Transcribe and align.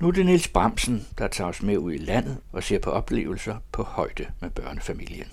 Nu 0.00 0.08
er 0.08 0.12
det 0.12 0.26
Niels 0.26 0.48
Bramsen, 0.48 1.06
der 1.18 1.28
tager 1.28 1.48
os 1.48 1.62
med 1.62 1.78
ud 1.78 1.92
i 1.92 1.98
landet 1.98 2.36
og 2.52 2.62
ser 2.62 2.78
på 2.78 2.90
oplevelser 2.90 3.56
på 3.72 3.82
højde 3.82 4.26
med 4.40 4.50
børnefamilien. 4.50 5.26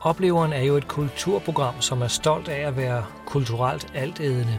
Opleveren 0.00 0.52
er 0.52 0.62
jo 0.62 0.76
et 0.76 0.88
kulturprogram, 0.88 1.80
som 1.80 2.02
er 2.02 2.08
stolt 2.08 2.48
af 2.48 2.68
at 2.68 2.76
være 2.76 3.06
kulturelt 3.26 3.92
altædende. 3.94 4.58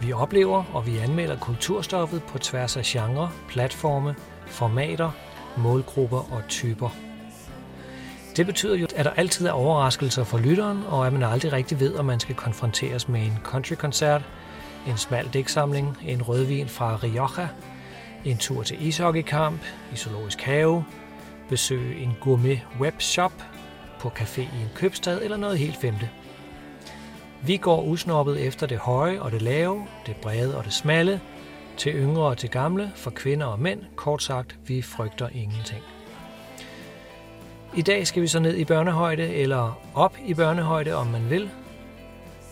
Vi 0.00 0.12
oplever 0.12 0.64
og 0.74 0.86
vi 0.86 0.98
anmelder 0.98 1.36
kulturstoffet 1.36 2.22
på 2.22 2.38
tværs 2.38 2.76
af 2.76 2.84
genre, 2.84 3.30
platforme, 3.48 4.14
formater, 4.46 5.10
målgrupper 5.58 6.32
og 6.32 6.42
typer. 6.48 7.09
Det 8.40 8.46
betyder 8.46 8.76
jo, 8.76 8.86
at 8.96 9.04
der 9.04 9.10
altid 9.10 9.46
er 9.46 9.52
overraskelser 9.52 10.24
for 10.24 10.38
lytteren, 10.38 10.82
og 10.88 11.06
at 11.06 11.12
man 11.12 11.22
aldrig 11.22 11.52
rigtig 11.52 11.80
ved, 11.80 11.96
om 11.96 12.04
man 12.04 12.20
skal 12.20 12.34
konfronteres 12.34 13.08
med 13.08 13.20
en 13.20 13.38
countrykoncert, 13.42 14.22
en 14.86 14.96
smal 14.96 15.28
dæksamling, 15.32 15.98
en 16.06 16.22
rødvin 16.22 16.68
fra 16.68 16.96
Rioja, 17.02 17.48
en 18.24 18.36
tur 18.36 18.62
til 18.62 18.86
ishockeykamp, 18.86 19.60
i 19.92 19.96
zoologisk 19.96 20.40
have, 20.40 20.84
besøge 21.48 21.96
en 21.96 22.16
gourmet 22.20 22.60
webshop, 22.80 23.32
på 23.98 24.08
café 24.08 24.40
i 24.40 24.62
en 24.62 24.70
købstad 24.74 25.22
eller 25.22 25.36
noget 25.36 25.58
helt 25.58 25.76
femte. 25.76 26.10
Vi 27.42 27.56
går 27.56 27.82
usnoppet 27.82 28.46
efter 28.46 28.66
det 28.66 28.78
høje 28.78 29.20
og 29.22 29.32
det 29.32 29.42
lave, 29.42 29.86
det 30.06 30.16
brede 30.16 30.56
og 30.58 30.64
det 30.64 30.72
smalle, 30.72 31.20
til 31.76 31.94
yngre 31.94 32.22
og 32.22 32.38
til 32.38 32.50
gamle, 32.50 32.92
for 32.94 33.10
kvinder 33.10 33.46
og 33.46 33.60
mænd. 33.60 33.82
Kort 33.96 34.22
sagt, 34.22 34.58
vi 34.66 34.82
frygter 34.82 35.28
ingenting. 35.28 35.82
I 37.76 37.82
dag 37.82 38.06
skal 38.06 38.22
vi 38.22 38.26
så 38.26 38.40
ned 38.40 38.56
i 38.56 38.64
børnehøjde, 38.64 39.34
eller 39.34 39.80
op 39.94 40.16
i 40.26 40.34
børnehøjde, 40.34 40.94
om 40.94 41.06
man 41.06 41.30
vil. 41.30 41.50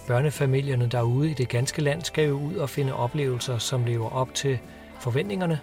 Børnefamilierne 0.06 0.86
derude 0.86 1.30
i 1.30 1.34
det 1.34 1.48
ganske 1.48 1.82
land 1.82 2.02
skal 2.02 2.28
jo 2.28 2.34
ud 2.34 2.54
og 2.54 2.70
finde 2.70 2.94
oplevelser, 2.94 3.58
som 3.58 3.84
lever 3.84 4.10
op 4.10 4.34
til 4.34 4.58
forventningerne, 5.00 5.60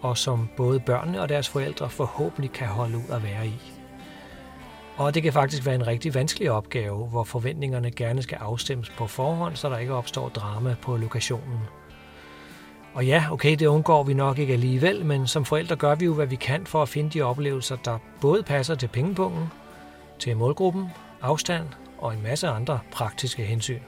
og 0.00 0.18
som 0.18 0.48
både 0.56 0.80
børnene 0.80 1.20
og 1.20 1.28
deres 1.28 1.48
forældre 1.48 1.90
forhåbentlig 1.90 2.52
kan 2.52 2.66
holde 2.66 2.96
ud 2.96 3.10
at 3.10 3.22
være 3.22 3.46
i. 3.46 3.72
Og 4.96 5.14
det 5.14 5.22
kan 5.22 5.32
faktisk 5.32 5.66
være 5.66 5.74
en 5.74 5.86
rigtig 5.86 6.14
vanskelig 6.14 6.50
opgave, 6.50 7.06
hvor 7.06 7.24
forventningerne 7.24 7.90
gerne 7.90 8.22
skal 8.22 8.38
afstemmes 8.40 8.90
på 8.90 9.06
forhånd, 9.06 9.56
så 9.56 9.68
der 9.68 9.78
ikke 9.78 9.94
opstår 9.94 10.28
drama 10.28 10.76
på 10.82 10.96
lokationen. 10.96 11.77
Og 12.94 13.06
ja, 13.06 13.24
okay, 13.30 13.56
det 13.56 13.66
undgår 13.66 14.02
vi 14.02 14.14
nok 14.14 14.38
ikke 14.38 14.52
alligevel, 14.52 15.04
men 15.04 15.26
som 15.26 15.44
forældre 15.44 15.76
gør 15.76 15.94
vi 15.94 16.04
jo, 16.04 16.14
hvad 16.14 16.26
vi 16.26 16.36
kan 16.36 16.66
for 16.66 16.82
at 16.82 16.88
finde 16.88 17.10
de 17.10 17.22
oplevelser, 17.22 17.76
der 17.76 17.98
både 18.20 18.42
passer 18.42 18.74
til 18.74 18.88
pengepungen, 18.88 19.48
til 20.18 20.36
målgruppen, 20.36 20.88
afstand 21.22 21.66
og 21.98 22.14
en 22.14 22.22
masse 22.22 22.48
andre 22.48 22.80
praktiske 22.92 23.44
hensyn. 23.44 23.80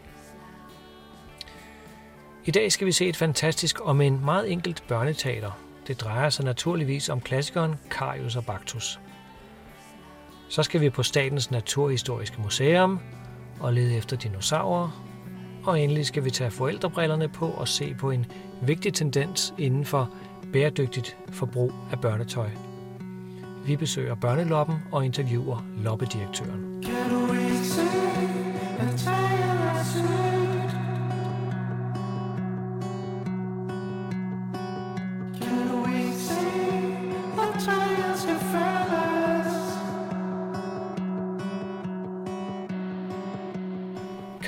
I 2.44 2.50
dag 2.50 2.72
skal 2.72 2.86
vi 2.86 2.92
se 2.92 3.08
et 3.08 3.16
fantastisk 3.16 3.80
og 3.80 3.96
med 3.96 4.06
en 4.06 4.24
meget 4.24 4.52
enkelt 4.52 4.84
børneteater. 4.88 5.50
Det 5.86 6.00
drejer 6.00 6.30
sig 6.30 6.44
naturligvis 6.44 7.08
om 7.08 7.20
klassikeren 7.20 7.74
Carius 7.90 8.36
og 8.36 8.44
Baktus. 8.44 9.00
Så 10.48 10.62
skal 10.62 10.80
vi 10.80 10.90
på 10.90 11.02
Statens 11.02 11.50
Naturhistoriske 11.50 12.40
Museum 12.42 13.00
og 13.60 13.72
lede 13.72 13.96
efter 13.96 14.16
dinosaurer. 14.16 15.09
Og 15.64 15.80
endelig 15.80 16.06
skal 16.06 16.24
vi 16.24 16.30
tage 16.30 16.50
forældrebrillerne 16.50 17.28
på 17.28 17.46
og 17.46 17.68
se 17.68 17.94
på 17.94 18.10
en 18.10 18.26
vigtig 18.62 18.94
tendens 18.94 19.54
inden 19.58 19.84
for 19.84 20.10
bæredygtigt 20.52 21.16
forbrug 21.28 21.72
af 21.92 22.00
børnetøj. 22.00 22.48
Vi 23.66 23.76
besøger 23.76 24.14
børneloppen 24.14 24.76
og 24.92 25.04
interviewer 25.04 25.64
loppedirektøren. 25.82 26.82
Kan 26.82 27.10
du 27.10 27.32
ikke 27.32 27.64
se, 27.64 27.82
at 28.80 29.19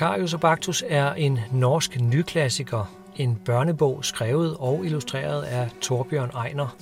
Macarius 0.03 0.33
og 0.33 0.39
Baktus 0.39 0.83
er 0.87 1.13
en 1.13 1.39
norsk 1.51 2.01
nyklassiker, 2.01 2.93
en 3.15 3.35
børnebog 3.45 4.05
skrevet 4.05 4.57
og 4.59 4.85
illustreret 4.85 5.43
af 5.43 5.69
Torbjørn 5.81 6.29
Ejner 6.29 6.75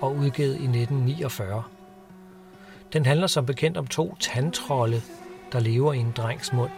og 0.00 0.16
udgivet 0.16 0.52
i 0.52 0.64
1949. 0.64 1.62
Den 2.92 3.06
handler 3.06 3.26
som 3.26 3.46
bekendt 3.46 3.76
om 3.76 3.86
to 3.86 4.16
tandtrolde, 4.20 5.02
der 5.52 5.60
lever 5.60 5.92
i 5.92 5.98
en 5.98 6.12
drengs 6.16 6.52
mund. 6.52 6.70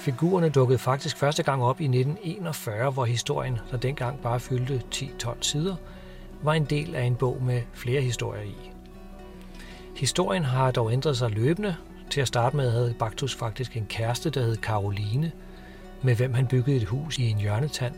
Figurerne 0.00 0.48
dukkede 0.48 0.78
faktisk 0.78 1.16
første 1.16 1.42
gang 1.42 1.64
op 1.64 1.80
i 1.80 1.84
1941, 1.84 2.90
hvor 2.90 3.04
historien, 3.04 3.58
der 3.70 3.76
dengang 3.76 4.20
bare 4.20 4.40
fyldte 4.40 4.82
10-12 4.94 5.36
sider, 5.40 5.76
var 6.42 6.52
en 6.52 6.64
del 6.64 6.94
af 6.94 7.02
en 7.02 7.16
bog 7.16 7.42
med 7.42 7.62
flere 7.72 8.00
historier 8.00 8.42
i. 8.42 8.70
Historien 9.96 10.44
har 10.44 10.70
dog 10.70 10.92
ændret 10.92 11.16
sig 11.16 11.30
løbende, 11.30 11.76
til 12.10 12.20
at 12.20 12.28
starte 12.28 12.56
med 12.56 12.70
havde 12.70 12.94
Baktus 12.98 13.34
faktisk 13.34 13.76
en 13.76 13.86
kæreste, 13.88 14.30
der 14.30 14.42
hed 14.42 14.56
Karoline, 14.56 15.32
med 16.02 16.14
hvem 16.14 16.34
han 16.34 16.46
byggede 16.46 16.76
et 16.76 16.84
hus 16.84 17.18
i 17.18 17.30
en 17.30 17.38
hjørnetand. 17.38 17.94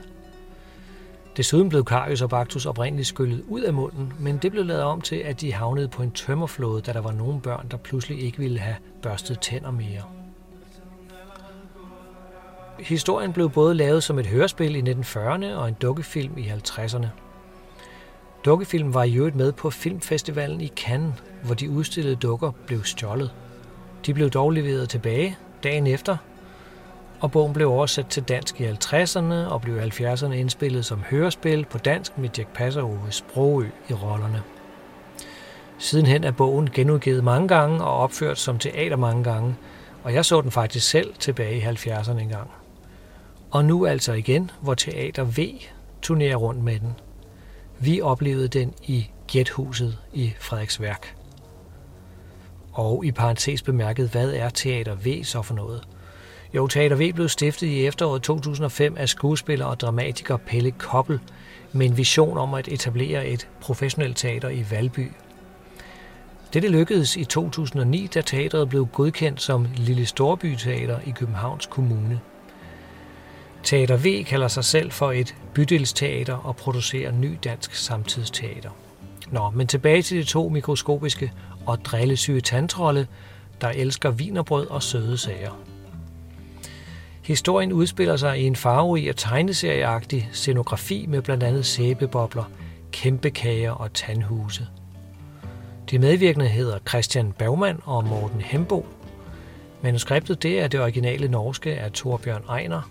Desuden 1.37 1.69
blev 1.69 1.84
Karius 1.84 2.22
og 2.22 2.31
Baktus 2.31 2.67
oprindeligt 2.67 3.09
skyllet 3.09 3.44
ud 3.49 3.61
af 3.61 3.75
munden, 3.75 4.12
men 4.19 4.39
det 4.39 4.53
blev 4.53 4.65
lavet 4.65 4.83
om 4.83 5.00
til, 5.00 5.17
at 5.17 5.41
de 5.41 5.53
havnede 5.53 5.89
på 5.89 6.03
en 6.03 6.11
tømmerflåde, 6.11 6.83
da 6.83 6.93
der 6.93 7.00
var 7.00 7.12
nogle 7.12 7.41
børn, 7.41 7.67
der 7.71 7.77
pludselig 7.77 8.21
ikke 8.22 8.39
ville 8.39 8.59
have 8.59 8.77
børstet 9.03 9.41
tænder 9.41 9.71
mere. 9.71 10.03
Historien 12.78 13.33
blev 13.33 13.50
både 13.50 13.75
lavet 13.75 14.03
som 14.03 14.19
et 14.19 14.27
hørespil 14.27 14.77
i 14.77 14.93
1940'erne 14.93 15.55
og 15.55 15.69
en 15.69 15.75
dukkefilm 15.75 16.38
i 16.38 16.49
50'erne. 16.49 17.06
Dukkefilmen 18.44 18.94
var 18.94 19.03
i 19.03 19.15
øvrigt 19.15 19.37
med 19.37 19.53
på 19.53 19.71
filmfestivalen 19.71 20.61
i 20.61 20.69
Cannes, 20.77 21.15
hvor 21.44 21.55
de 21.55 21.71
udstillede 21.71 22.17
dukker 22.17 22.53
blev 22.67 22.84
stjålet. 22.84 23.31
De 24.06 24.15
blev 24.15 24.31
dog 24.31 24.50
leveret 24.50 24.89
tilbage 24.89 25.37
dagen 25.62 25.87
efter, 25.87 26.17
og 27.21 27.31
bogen 27.31 27.53
blev 27.53 27.71
oversat 27.71 28.06
til 28.06 28.22
dansk 28.22 28.61
i 28.61 28.71
50'erne 28.71 29.34
og 29.34 29.61
blev 29.61 29.77
i 29.77 29.81
70'erne 29.81 30.33
indspillet 30.33 30.84
som 30.84 31.03
hørespil 31.11 31.65
på 31.65 31.78
dansk 31.78 32.19
med 32.19 32.28
Jack 32.39 32.49
Passer 32.55 32.83
og 32.83 32.91
Ove 32.91 33.11
Sprogø 33.12 33.67
i 33.89 33.93
rollerne. 33.93 34.43
Sidenhen 35.78 36.25
er 36.25 36.31
bogen 36.31 36.71
genudgivet 36.71 37.25
mange 37.25 37.49
gange 37.49 37.84
og 37.84 37.97
opført 37.97 38.39
som 38.39 38.59
teater 38.59 38.97
mange 38.97 39.25
gange, 39.25 39.56
og 40.03 40.15
jeg 40.15 40.25
så 40.25 40.41
den 40.41 40.50
faktisk 40.50 40.88
selv 40.88 41.15
tilbage 41.19 41.56
i 41.56 41.62
70'erne 41.62 42.19
engang. 42.19 42.50
Og 43.50 43.65
nu 43.65 43.87
altså 43.87 44.12
igen, 44.12 44.50
hvor 44.61 44.75
Teater 44.75 45.25
V 45.25 45.38
turnerer 46.03 46.37
rundt 46.37 46.65
med 46.65 46.81
den. 46.81 46.94
Vi 47.78 48.00
oplevede 48.00 48.49
den 48.49 48.75
i 48.83 49.11
Gæthuset 49.27 49.99
i 50.12 50.34
Frederiksværk. 50.41 51.16
Og 52.76 53.04
i 53.04 53.12
parentes 53.12 53.62
bemærket, 53.62 54.09
hvad 54.09 54.32
er 54.32 54.48
Teater 54.48 54.94
V 54.94 55.25
så 55.25 55.42
for 55.42 55.54
noget? 55.54 55.82
Jo, 56.54 56.66
Teater 56.66 56.97
V 56.97 57.12
blev 57.14 57.28
stiftet 57.28 57.66
i 57.66 57.87
efteråret 57.87 58.22
2005 58.22 58.97
af 58.98 59.09
skuespiller 59.09 59.66
og 59.66 59.81
dramatiker 59.81 60.37
Pelle 60.37 60.70
Koppel 60.70 61.20
med 61.72 61.87
en 61.87 61.97
vision 61.97 62.38
om 62.38 62.54
at 62.54 62.69
etablere 62.69 63.26
et 63.26 63.48
professionelt 63.60 64.16
teater 64.16 64.48
i 64.48 64.64
Valby. 64.70 65.12
Dette 66.53 66.69
lykkedes 66.69 67.16
i 67.16 67.25
2009, 67.25 68.06
da 68.14 68.20
teatret 68.20 68.69
blev 68.69 68.87
godkendt 68.87 69.43
som 69.43 69.69
Lille 69.76 70.06
Storby 70.06 70.54
Teater 70.54 70.98
i 71.06 71.10
Københavns 71.10 71.66
Kommune. 71.66 72.20
Teater 73.62 73.97
V 73.97 74.25
kalder 74.25 74.48
sig 74.48 74.64
selv 74.64 74.91
for 74.91 75.12
et 75.12 75.34
bydelsteater 75.54 76.34
og 76.34 76.56
producerer 76.56 77.12
ny 77.12 77.38
dansk 77.44 77.75
samtidsteater. 77.75 78.70
Nå, 79.31 79.50
men 79.50 79.66
tilbage 79.66 80.03
til 80.03 80.19
de 80.19 80.25
to 80.25 80.48
mikroskopiske 80.48 81.32
og 81.66 81.84
drillesyge 81.84 82.41
tandtrolde, 82.41 83.06
der 83.60 83.69
elsker 83.69 84.10
vinerbrød 84.10 84.66
og 84.66 84.82
søde 84.82 85.19
sager. 85.19 85.58
Historien 87.23 87.73
udspiller 87.73 88.17
sig 88.17 88.40
i 88.40 88.44
en 88.44 88.56
farverig 88.56 89.11
og 89.11 89.17
tegneserieagtig 89.17 90.28
scenografi 90.32 91.06
med 91.08 91.23
blandt 91.23 91.43
andet 91.43 91.67
sæbebobler, 91.67 92.44
kæmpekager 92.93 93.70
og 93.70 93.93
tandhuse. 93.93 94.67
De 95.90 95.99
medvirkende 95.99 96.49
hedder 96.49 96.78
Christian 96.88 97.32
Bergman 97.32 97.81
og 97.84 98.05
Morten 98.05 98.40
Hembo. 98.40 98.87
Manuskriptet 99.82 100.43
det 100.43 100.61
er 100.61 100.69
det 100.69 100.81
originale 100.81 101.28
norske 101.28 101.75
af 101.75 101.93
Torbjørn 101.93 102.44
Ejner, 102.49 102.90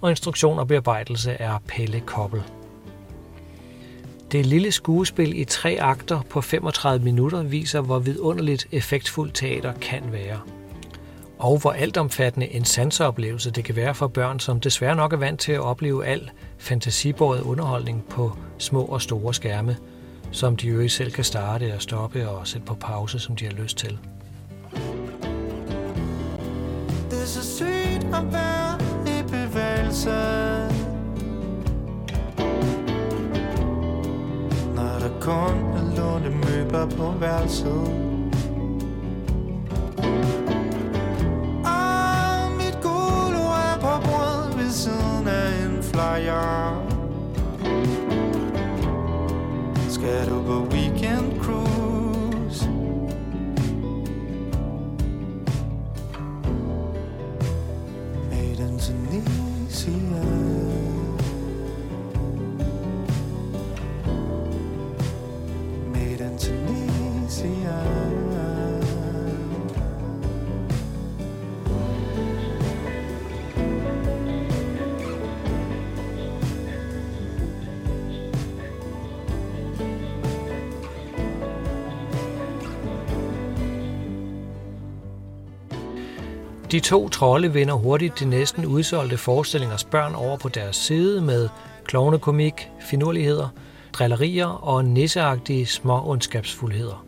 og 0.00 0.10
instruktion 0.10 0.58
og 0.58 0.68
bearbejdelse 0.68 1.32
er 1.32 1.58
Pelle 1.68 2.00
Koppel. 2.00 2.42
Det 4.32 4.46
lille 4.46 4.72
skuespil 4.72 5.40
i 5.40 5.44
tre 5.44 5.78
akter 5.80 6.20
på 6.30 6.40
35 6.40 7.04
minutter 7.04 7.42
viser, 7.42 7.80
hvor 7.80 7.98
vidunderligt 7.98 8.66
effektfuldt 8.72 9.34
teater 9.34 9.72
kan 9.72 10.02
være. 10.12 10.40
Og 11.38 11.58
hvor 11.58 11.72
altomfattende 11.72 12.54
en 12.54 12.64
sanseoplevelse 12.64 13.50
det 13.50 13.64
kan 13.64 13.76
være 13.76 13.94
for 13.94 14.06
børn, 14.06 14.40
som 14.40 14.60
desværre 14.60 14.96
nok 14.96 15.12
er 15.12 15.16
vant 15.16 15.40
til 15.40 15.52
at 15.52 15.60
opleve 15.60 16.06
al 16.06 16.30
fantasibåret 16.58 17.40
underholdning 17.40 18.04
på 18.10 18.36
små 18.58 18.84
og 18.84 19.02
store 19.02 19.34
skærme, 19.34 19.76
som 20.30 20.56
de 20.56 20.68
jo 20.68 20.88
selv 20.88 21.12
kan 21.12 21.24
starte 21.24 21.74
og 21.74 21.82
stoppe 21.82 22.28
og 22.28 22.46
sætte 22.46 22.66
på 22.66 22.74
pause, 22.74 23.18
som 23.18 23.36
de 23.36 23.44
har 23.44 23.52
lyst 23.52 23.76
til. 23.76 23.98
There's 27.10 27.62
a 27.62 28.76
i 29.06 29.22
bevægelse 29.22 30.75
kun 35.26 35.74
at 35.76 35.98
låne 35.98 36.30
møbler 36.30 36.86
på 36.86 37.14
værelset. 37.20 38.15
De 86.76 86.80
to 86.80 87.08
trolde 87.08 87.52
vinder 87.52 87.74
hurtigt 87.74 88.18
de 88.18 88.24
næsten 88.24 88.66
udsolgte 88.66 89.16
forestillingers 89.16 89.84
børn 89.84 90.14
over 90.14 90.36
på 90.36 90.48
deres 90.48 90.76
side 90.76 91.20
med 91.20 91.48
klovnekomik, 91.84 92.70
finurligheder, 92.80 93.48
drillerier 93.92 94.46
og 94.46 94.84
nisseagtige 94.84 95.66
små 95.66 96.10
ondskabsfuldheder. 96.10 97.04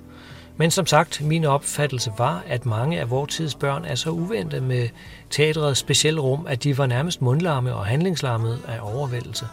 Men 0.57 0.71
som 0.71 0.87
sagt, 0.87 1.21
min 1.21 1.45
opfattelse 1.45 2.13
var, 2.19 2.43
at 2.47 2.67
mange 2.67 3.01
af 3.01 3.11
vores 3.11 3.35
tids 3.35 3.55
børn 3.55 3.85
er 3.85 3.95
så 3.95 4.11
uvente 4.11 4.61
med 4.61 4.89
teatrets 5.31 5.81
specielle 5.81 6.21
rum, 6.21 6.47
at 6.49 6.65
de 6.65 6.79
var 6.79 6.87
nærmest 6.87 7.23
mundlarme 7.23 7.75
og 7.75 7.87
handlingslammede 7.87 8.59
af 8.69 8.79
overvældelse. 8.83 9.47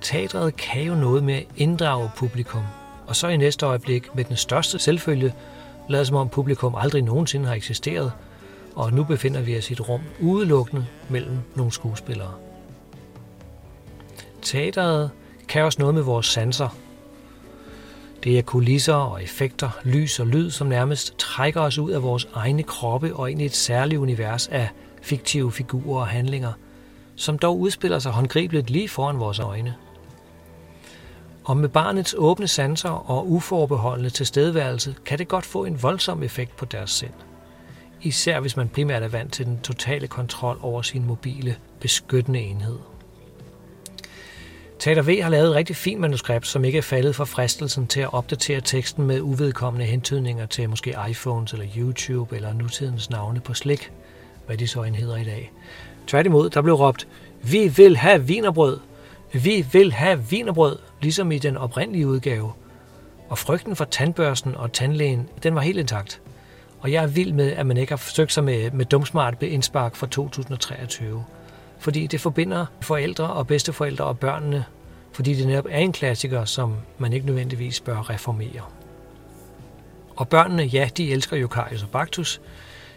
Teatret 0.00 0.56
kan 0.56 0.82
jo 0.82 0.94
noget 0.94 1.24
med 1.24 1.34
at 1.34 1.46
inddrage 1.56 2.10
publikum, 2.16 2.62
og 3.06 3.16
så 3.16 3.28
i 3.28 3.36
næste 3.36 3.66
øjeblik 3.66 4.14
med 4.14 4.24
den 4.24 4.36
største 4.36 4.78
selvfølge, 4.78 5.34
lader 5.88 6.04
som 6.04 6.16
om 6.16 6.28
publikum 6.28 6.74
aldrig 6.74 7.02
nogensinde 7.02 7.46
har 7.46 7.54
eksisteret, 7.54 8.12
og 8.76 8.92
nu 8.92 9.04
befinder 9.04 9.40
vi 9.40 9.58
os 9.58 9.70
i 9.70 9.72
et 9.72 9.88
rum 9.88 10.00
udelukkende 10.20 10.86
mellem 11.08 11.38
nogle 11.54 11.72
skuespillere. 11.72 12.32
Teateret 14.42 15.10
kan 15.48 15.64
også 15.64 15.78
noget 15.78 15.94
med 15.94 16.02
vores 16.02 16.26
sanser. 16.26 16.68
Det 18.24 18.38
er 18.38 18.42
kulisser 18.42 18.94
og 18.94 19.22
effekter, 19.22 19.70
lys 19.84 20.20
og 20.20 20.26
lyd, 20.26 20.50
som 20.50 20.66
nærmest 20.66 21.18
trækker 21.18 21.60
os 21.60 21.78
ud 21.78 21.90
af 21.90 22.02
vores 22.02 22.28
egne 22.34 22.62
kroppe 22.62 23.16
og 23.16 23.30
ind 23.30 23.42
i 23.42 23.44
et 23.44 23.54
særligt 23.54 24.00
univers 24.00 24.48
af 24.48 24.68
fiktive 25.02 25.52
figurer 25.52 26.00
og 26.00 26.08
handlinger, 26.08 26.52
som 27.16 27.38
dog 27.38 27.60
udspiller 27.60 27.98
sig 27.98 28.12
håndgribeligt 28.12 28.70
lige 28.70 28.88
foran 28.88 29.18
vores 29.18 29.38
øjne. 29.38 29.74
Og 31.44 31.56
med 31.56 31.68
barnets 31.68 32.14
åbne 32.18 32.48
sanser 32.48 33.10
og 33.10 33.30
uforbeholdende 33.30 34.10
tilstedeværelse 34.10 34.94
kan 35.04 35.18
det 35.18 35.28
godt 35.28 35.46
få 35.46 35.64
en 35.64 35.82
voldsom 35.82 36.22
effekt 36.22 36.56
på 36.56 36.64
deres 36.64 36.90
sind 36.90 37.25
især 38.06 38.40
hvis 38.40 38.56
man 38.56 38.68
primært 38.68 39.02
er 39.02 39.08
vant 39.08 39.32
til 39.32 39.46
den 39.46 39.58
totale 39.62 40.06
kontrol 40.06 40.58
over 40.62 40.82
sin 40.82 41.04
mobile, 41.04 41.56
beskyttende 41.80 42.40
enhed. 42.40 42.78
Teater 44.78 45.02
V 45.02 45.22
har 45.22 45.30
lavet 45.30 45.48
et 45.48 45.54
rigtig 45.54 45.76
fint 45.76 46.00
manuskript, 46.00 46.46
som 46.46 46.64
ikke 46.64 46.78
er 46.78 46.82
faldet 46.82 47.16
for 47.16 47.24
fristelsen 47.24 47.86
til 47.86 48.00
at 48.00 48.14
opdatere 48.14 48.60
teksten 48.60 49.06
med 49.06 49.20
uvedkommende 49.20 49.86
hentydninger 49.86 50.46
til 50.46 50.70
måske 50.70 50.94
iPhones 51.10 51.52
eller 51.52 51.66
YouTube 51.76 52.36
eller 52.36 52.52
nutidens 52.52 53.10
navne 53.10 53.40
på 53.40 53.54
slik, 53.54 53.92
hvad 54.46 54.56
de 54.56 54.66
så 54.66 54.82
end 54.82 54.96
hedder 54.96 55.16
i 55.16 55.24
dag. 55.24 55.52
Tværtimod, 56.06 56.50
der 56.50 56.62
blev 56.62 56.74
råbt, 56.74 57.08
vi 57.42 57.68
vil 57.76 57.96
have 57.96 58.26
vinerbrød, 58.26 58.78
vi 59.32 59.66
vil 59.72 59.92
have 59.92 60.24
vinerbrød, 60.30 60.78
ligesom 61.00 61.32
i 61.32 61.38
den 61.38 61.56
oprindelige 61.56 62.06
udgave. 62.06 62.52
Og 63.28 63.38
frygten 63.38 63.76
for 63.76 63.84
tandbørsten 63.84 64.54
og 64.54 64.72
tandlægen, 64.72 65.28
den 65.42 65.54
var 65.54 65.60
helt 65.60 65.78
intakt. 65.78 66.20
Og 66.86 66.92
jeg 66.92 67.02
er 67.02 67.06
vild 67.06 67.32
med, 67.32 67.52
at 67.52 67.66
man 67.66 67.76
ikke 67.76 67.92
har 67.92 67.96
forsøgt 67.96 68.32
sig 68.32 68.44
med, 68.44 68.70
med 68.70 68.84
dumsmart 68.84 69.42
indspark 69.42 69.96
fra 69.96 70.06
2023. 70.06 71.24
Fordi 71.78 72.06
det 72.06 72.20
forbinder 72.20 72.66
forældre 72.80 73.24
og 73.24 73.46
bedsteforældre 73.46 74.04
og 74.04 74.18
børnene, 74.18 74.64
fordi 75.12 75.34
det 75.34 75.46
netop 75.46 75.66
er 75.70 75.78
en 75.78 75.92
klassiker, 75.92 76.44
som 76.44 76.76
man 76.98 77.12
ikke 77.12 77.26
nødvendigvis 77.26 77.80
bør 77.80 78.10
reformere. 78.10 78.62
Og 80.16 80.28
børnene, 80.28 80.62
ja, 80.62 80.88
de 80.96 81.12
elsker 81.12 81.36
jo 81.36 81.48
Karius 81.48 81.82
og 81.82 81.88
Baktus, 81.88 82.40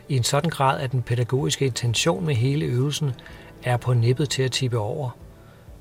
i 0.10 0.18
en 0.18 0.24
sådan 0.24 0.50
grad, 0.50 0.80
at 0.80 0.92
den 0.92 1.02
pædagogiske 1.02 1.66
intention 1.66 2.26
med 2.26 2.36
hele 2.36 2.66
øvelsen 2.66 3.12
er 3.64 3.78
på 3.78 3.94
nippet 3.94 4.30
til 4.30 4.44
at 4.44 4.52
tippe 4.52 4.78
over. 4.78 5.10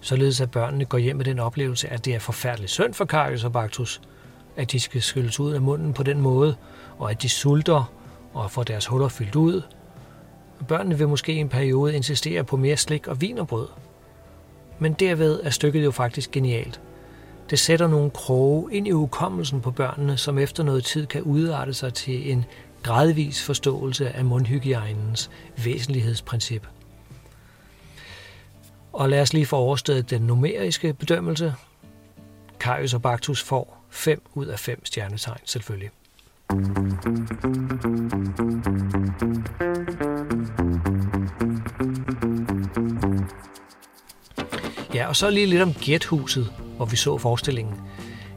Således 0.00 0.40
at 0.40 0.50
børnene 0.50 0.84
går 0.84 0.98
hjem 0.98 1.16
med 1.16 1.24
den 1.24 1.38
oplevelse, 1.38 1.88
at 1.88 2.04
det 2.04 2.14
er 2.14 2.18
forfærdeligt 2.18 2.72
synd 2.72 2.94
for 2.94 3.04
Karius 3.04 3.44
og 3.44 3.52
Baktus, 3.52 4.00
at 4.56 4.72
de 4.72 4.80
skal 4.80 5.02
skylles 5.02 5.40
ud 5.40 5.52
af 5.52 5.60
munden 5.60 5.92
på 5.92 6.02
den 6.02 6.20
måde, 6.20 6.56
og 6.98 7.10
at 7.10 7.22
de 7.22 7.28
sulter 7.28 7.92
og 8.38 8.50
får 8.50 8.62
deres 8.62 8.86
huller 8.86 9.08
fyldt 9.08 9.36
ud. 9.36 9.62
Børnene 10.68 10.98
vil 10.98 11.08
måske 11.08 11.32
i 11.32 11.36
en 11.36 11.48
periode 11.48 11.96
insistere 11.96 12.44
på 12.44 12.56
mere 12.56 12.76
slik 12.76 13.06
og 13.06 13.20
vinerbrød. 13.20 13.68
Men 14.78 14.92
derved 14.92 15.40
er 15.42 15.50
stykket 15.50 15.84
jo 15.84 15.90
faktisk 15.90 16.30
genialt. 16.30 16.80
Det 17.50 17.58
sætter 17.58 17.86
nogle 17.86 18.10
kroge 18.10 18.74
ind 18.74 18.88
i 18.88 18.92
ukommelsen 18.92 19.60
på 19.60 19.70
børnene, 19.70 20.16
som 20.16 20.38
efter 20.38 20.62
noget 20.62 20.84
tid 20.84 21.06
kan 21.06 21.22
udarte 21.22 21.74
sig 21.74 21.94
til 21.94 22.32
en 22.32 22.44
gradvis 22.82 23.42
forståelse 23.42 24.10
af 24.10 24.24
mundhygiejnens 24.24 25.30
væsentlighedsprincip. 25.64 26.66
Og 28.92 29.08
lad 29.08 29.22
os 29.22 29.32
lige 29.32 29.46
få 29.46 29.56
overstået 29.56 30.10
den 30.10 30.22
numeriske 30.22 30.92
bedømmelse. 30.92 31.54
Karius 32.60 32.94
og 32.94 33.02
Baktus 33.02 33.42
får 33.42 33.84
5 33.90 34.22
ud 34.34 34.46
af 34.46 34.58
5 34.58 34.84
stjernetegn 34.84 35.40
selvfølgelig. 35.44 35.90
Ja, 44.94 45.06
og 45.06 45.16
så 45.16 45.30
lige 45.30 45.46
lidt 45.46 45.62
om 45.62 45.74
Gethuset, 45.74 46.52
hvor 46.76 46.84
vi 46.86 46.96
så 46.96 47.18
forestillingen. 47.18 47.74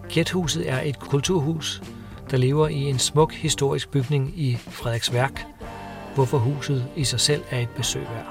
Gethuset 0.10 0.70
er 0.70 0.82
et 0.82 1.00
kulturhus, 1.00 1.82
der 2.32 2.38
lever 2.38 2.68
i 2.68 2.82
en 2.82 3.00
smuk 3.00 3.34
historisk 3.34 3.90
bygning 3.90 4.40
i 4.40 4.56
Frederiksværk, 4.56 5.46
hvorfor 6.16 6.38
huset 6.38 6.88
i 6.96 7.04
sig 7.04 7.20
selv 7.20 7.44
er 7.50 7.60
et 7.60 7.70
besøg 7.70 8.02
værd. 8.02 8.26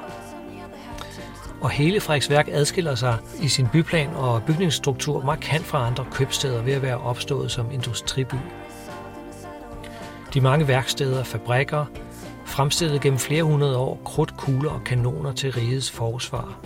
Og 1.61 1.71
hele 1.71 2.01
Frederiksværk 2.01 2.49
adskiller 2.53 2.95
sig 2.95 3.17
i 3.43 3.49
sin 3.49 3.67
byplan 3.73 4.09
og 4.09 4.43
bygningsstruktur 4.43 5.25
markant 5.25 5.65
fra 5.65 5.87
andre 5.87 6.07
købsteder 6.13 6.63
ved 6.63 6.73
at 6.73 6.83
være 6.83 6.99
opstået 6.99 7.51
som 7.51 7.71
industriby. 7.73 8.35
De 10.35 10.41
mange 10.41 10.69
værksteder 10.69 11.19
og 11.19 11.27
fabrikker 11.27 11.85
fremstillede 12.47 12.99
gennem 12.99 13.19
flere 13.19 13.43
hundrede 13.43 13.77
år 13.77 14.01
krudt, 14.05 14.37
kugler 14.37 14.71
og 14.71 14.85
kanoner 14.85 15.33
til 15.33 15.53
rigets 15.53 15.91
forsvar. 15.91 16.61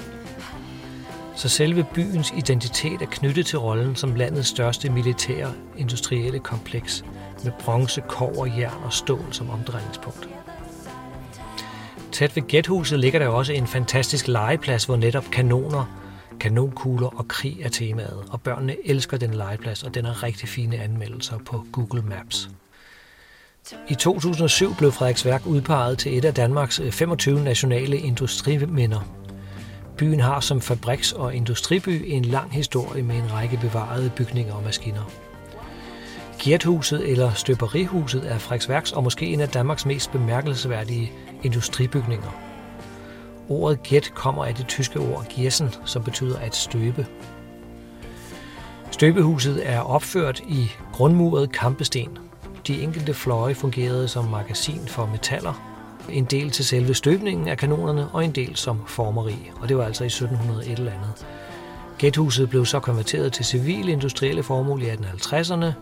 Så 1.37 1.49
selve 1.49 1.87
byens 1.95 2.33
identitet 2.37 3.03
er 3.03 3.07
knyttet 3.07 3.47
til 3.47 3.59
rollen 3.59 3.97
som 3.97 4.15
landets 4.15 4.49
største 4.49 4.91
militære 4.91 5.53
industrielle 5.77 6.39
kompleks 6.39 7.05
med 7.45 7.53
bronze, 7.61 8.03
kover, 8.09 8.47
jern 8.47 8.83
og 8.85 8.93
stål 8.93 9.25
som 9.31 9.51
omdrejningspunkt. 9.51 10.29
Tæt 12.13 12.37
ved 12.37 12.43
gæthuset 12.43 12.99
ligger 12.99 13.19
der 13.19 13.29
også 13.29 13.53
en 13.53 13.67
fantastisk 13.67 14.29
legeplads, 14.29 14.85
hvor 14.85 14.97
netop 14.97 15.25
kanoner, 15.33 15.85
kanonkugler 16.41 17.19
og 17.19 17.29
krig 17.29 17.61
er 17.63 17.69
temaet, 17.69 18.25
og 18.31 18.41
børnene 18.41 18.77
elsker 18.85 19.17
den 19.17 19.35
legeplads, 19.35 19.83
og 19.83 19.95
den 19.95 20.05
har 20.05 20.23
rigtig 20.23 20.49
fine 20.49 20.77
anmeldelser 20.77 21.39
på 21.39 21.65
Google 21.73 22.03
Maps. 22.03 22.51
I 23.89 23.95
2007 23.95 24.75
blev 24.79 24.93
Frederiksværk 24.93 25.47
udpeget 25.47 25.99
til 25.99 26.19
et 26.19 26.25
af 26.25 26.35
Danmarks 26.35 26.81
øh, 26.81 26.93
25 26.93 27.41
nationale 27.41 27.99
industriminder. 27.99 29.01
Byen 29.97 30.21
har 30.21 30.41
som 30.41 30.61
fabriks- 30.61 31.13
og 31.13 31.35
industriby 31.35 32.03
en 32.07 32.25
lang 32.25 32.53
historie 32.53 33.03
med 33.03 33.17
en 33.17 33.33
række 33.33 33.57
bevarede 33.57 34.11
bygninger 34.17 34.55
og 34.55 34.63
maskiner. 34.63 35.11
Gjerthuset 36.39 37.11
eller 37.11 37.33
Støberihuset 37.33 38.33
er 38.33 38.39
Frederiksværks 38.39 38.93
og 38.93 39.05
måske 39.05 39.27
en 39.27 39.41
af 39.41 39.49
Danmarks 39.49 39.87
mest 39.87 40.13
bemærkelsesværdige 40.13 41.13
industribygninger. 41.43 42.41
Ordet 43.49 43.83
gæt 43.83 44.13
kommer 44.15 44.45
af 44.45 44.55
det 44.55 44.67
tyske 44.67 45.01
ord 45.01 45.27
giersen, 45.29 45.71
som 45.85 46.03
betyder 46.05 46.39
at 46.39 46.57
støbe. 46.57 47.07
Støbehuset 48.91 49.71
er 49.71 49.81
opført 49.81 50.41
i 50.49 50.71
grundmuret 50.93 51.53
kampesten. 51.53 52.19
De 52.67 52.83
enkelte 52.83 53.15
fløje 53.15 53.55
fungerede 53.55 54.09
som 54.09 54.25
magasin 54.25 54.81
for 54.87 55.07
metaller, 55.07 55.75
En 56.09 56.25
del 56.25 56.51
til 56.51 56.65
selve 56.65 56.95
støbningen 56.95 57.49
af 57.49 57.59
kanonerne, 57.59 58.09
og 58.09 58.25
en 58.25 58.33
del 58.33 58.57
som 58.57 58.81
formeri. 58.87 59.51
Og 59.61 59.69
det 59.69 59.77
var 59.77 59.85
altså 59.85 60.05
i 60.05 60.07
1701 60.07 60.79
eller 60.79 60.93
andet. 60.93 61.27
Gæthuset 61.99 62.51
blev 62.51 62.67
så 62.67 62.81
konverteret 62.81 63.33
til 63.33 63.45
civile 63.45 63.93
industrielle 63.93 64.43
formål 64.43 64.83
i 64.83 64.87
1850'erne, 64.87 65.73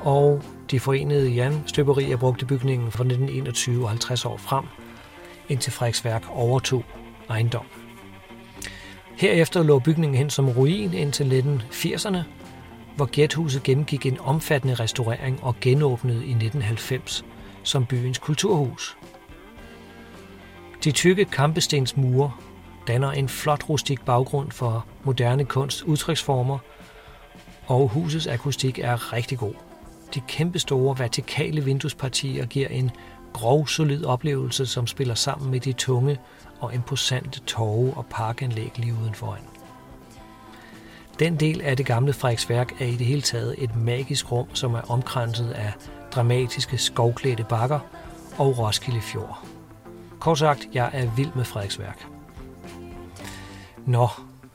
og 0.00 0.42
de 0.70 0.80
forenede 0.80 1.36
jernstøberier 1.36 2.16
brugte 2.16 2.46
bygningen 2.46 2.92
fra 2.92 3.04
1921 3.04 3.84
og 3.84 3.88
50 3.88 4.24
år 4.24 4.36
frem, 4.36 4.64
indtil 5.48 5.72
Frederiksværk 5.72 6.24
overtog 6.30 6.84
ejendom. 7.30 7.64
Herefter 9.16 9.62
lå 9.62 9.78
bygningen 9.78 10.18
hen 10.18 10.30
som 10.30 10.48
ruin 10.48 10.94
indtil 10.94 11.60
1980'erne, 11.70 12.18
hvor 12.96 13.04
Gæthuset 13.04 13.62
gennemgik 13.62 14.06
en 14.06 14.20
omfattende 14.20 14.74
restaurering 14.74 15.38
og 15.42 15.54
genåbnede 15.60 16.18
i 16.18 16.30
1990 16.30 17.24
som 17.62 17.86
byens 17.86 18.18
kulturhus. 18.18 18.96
De 20.84 20.92
tykke 20.92 21.24
kampestensmure 21.24 22.32
danner 22.86 23.12
en 23.12 23.28
flot 23.28 23.68
rustik 23.68 24.04
baggrund 24.04 24.50
for 24.50 24.86
moderne 25.04 25.44
kunst 25.44 25.82
udtryksformer, 25.82 26.58
og 27.66 27.88
husets 27.88 28.26
akustik 28.26 28.78
er 28.78 29.12
rigtig 29.12 29.38
god. 29.38 29.54
De 30.14 30.20
kæmpestore 30.28 30.98
vertikale 30.98 31.64
vinduespartier 31.64 32.46
giver 32.46 32.68
en 32.68 32.90
grov, 33.32 33.68
solid 33.68 34.04
oplevelse, 34.04 34.66
som 34.66 34.86
spiller 34.86 35.14
sammen 35.14 35.50
med 35.50 35.60
de 35.60 35.72
tunge 35.72 36.18
og 36.60 36.74
imposante 36.74 37.40
torve 37.40 37.94
og 37.94 38.06
parkanlæg 38.10 38.72
lige 38.76 38.94
udenforan. 39.02 39.55
Den 41.18 41.36
del 41.36 41.60
af 41.60 41.76
det 41.76 41.86
gamle 41.86 42.12
Frederiksværk 42.12 42.80
er 42.80 42.84
i 42.84 42.96
det 42.96 43.06
hele 43.06 43.22
taget 43.22 43.54
et 43.58 43.76
magisk 43.76 44.32
rum, 44.32 44.46
som 44.54 44.74
er 44.74 44.90
omkranset 44.90 45.50
af 45.50 45.72
dramatiske 46.10 46.78
skovklædte 46.78 47.44
bakker 47.48 47.78
og 48.38 48.58
Roskilde 48.58 49.00
Fjord. 49.00 49.46
Kort 50.20 50.38
sagt, 50.38 50.68
jeg 50.74 50.90
er 50.92 51.06
vild 51.16 51.30
med 51.34 51.44
Frederiksværk. 51.44 52.06
Nå, 53.86 54.08